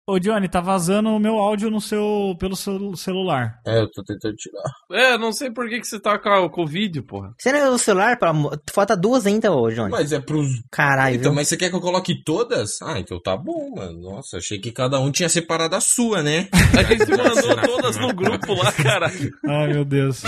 Ô 0.07 0.17
Johnny, 0.19 0.49
tá 0.49 0.59
vazando 0.59 1.09
o 1.09 1.19
meu 1.19 1.37
áudio 1.37 1.69
no 1.69 1.79
seu, 1.79 2.35
pelo 2.39 2.55
seu 2.55 2.95
celular. 2.95 3.59
É, 3.65 3.79
eu 3.81 3.89
tô 3.91 4.03
tentando 4.03 4.35
tirar. 4.35 4.63
É, 4.91 5.17
não 5.17 5.31
sei 5.31 5.51
por 5.51 5.69
que, 5.69 5.79
que 5.79 5.87
você 5.87 5.99
tá 5.99 6.17
com, 6.17 6.49
com 6.49 6.63
o 6.63 6.67
vídeo, 6.67 7.03
porra. 7.03 7.31
Você 7.37 7.51
não 7.51 7.59
usa 7.67 7.75
o 7.75 7.79
celular? 7.79 8.17
Pra... 8.17 8.33
Falta 8.73 8.97
duas 8.97 9.27
ainda, 9.27 9.51
ô, 9.53 9.69
Johnny. 9.69 9.91
Mas 9.91 10.11
é 10.11 10.19
pros. 10.19 10.47
Caralho, 10.71 11.15
Então, 11.15 11.31
viu? 11.31 11.35
mas 11.35 11.47
você 11.47 11.55
quer 11.55 11.69
que 11.69 11.75
eu 11.75 11.81
coloque 11.81 12.23
todas? 12.23 12.81
Ah, 12.81 12.99
então 12.99 13.21
tá 13.21 13.37
bom, 13.37 13.75
mano. 13.75 14.01
Nossa, 14.01 14.37
achei 14.37 14.59
que 14.59 14.71
cada 14.71 14.99
um 14.99 15.11
tinha 15.11 15.29
separado 15.29 15.75
a 15.75 15.81
sua, 15.81 16.23
né? 16.23 16.49
A 16.77 16.83
gente 16.83 17.05
mandou 17.11 17.61
todas 17.63 17.95
no 17.97 18.13
grupo 18.13 18.53
lá, 18.55 18.71
cara. 18.71 19.05
Ai, 19.47 19.67
meu 19.67 19.85
Deus. 19.85 20.23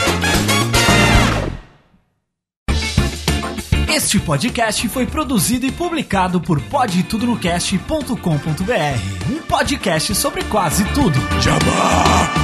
Este 3.94 4.20
podcast 4.20 4.90
foi 4.90 5.06
produzido 5.06 5.68
e 5.68 5.72
publicado 5.72 6.42
por 6.42 6.60
podtudonocast.com.br, 6.60 9.32
um 9.32 9.38
podcast 9.44 10.16
sobre 10.16 10.44
quase 10.46 10.84
tudo. 10.96 11.20
Jabá! 11.40 12.43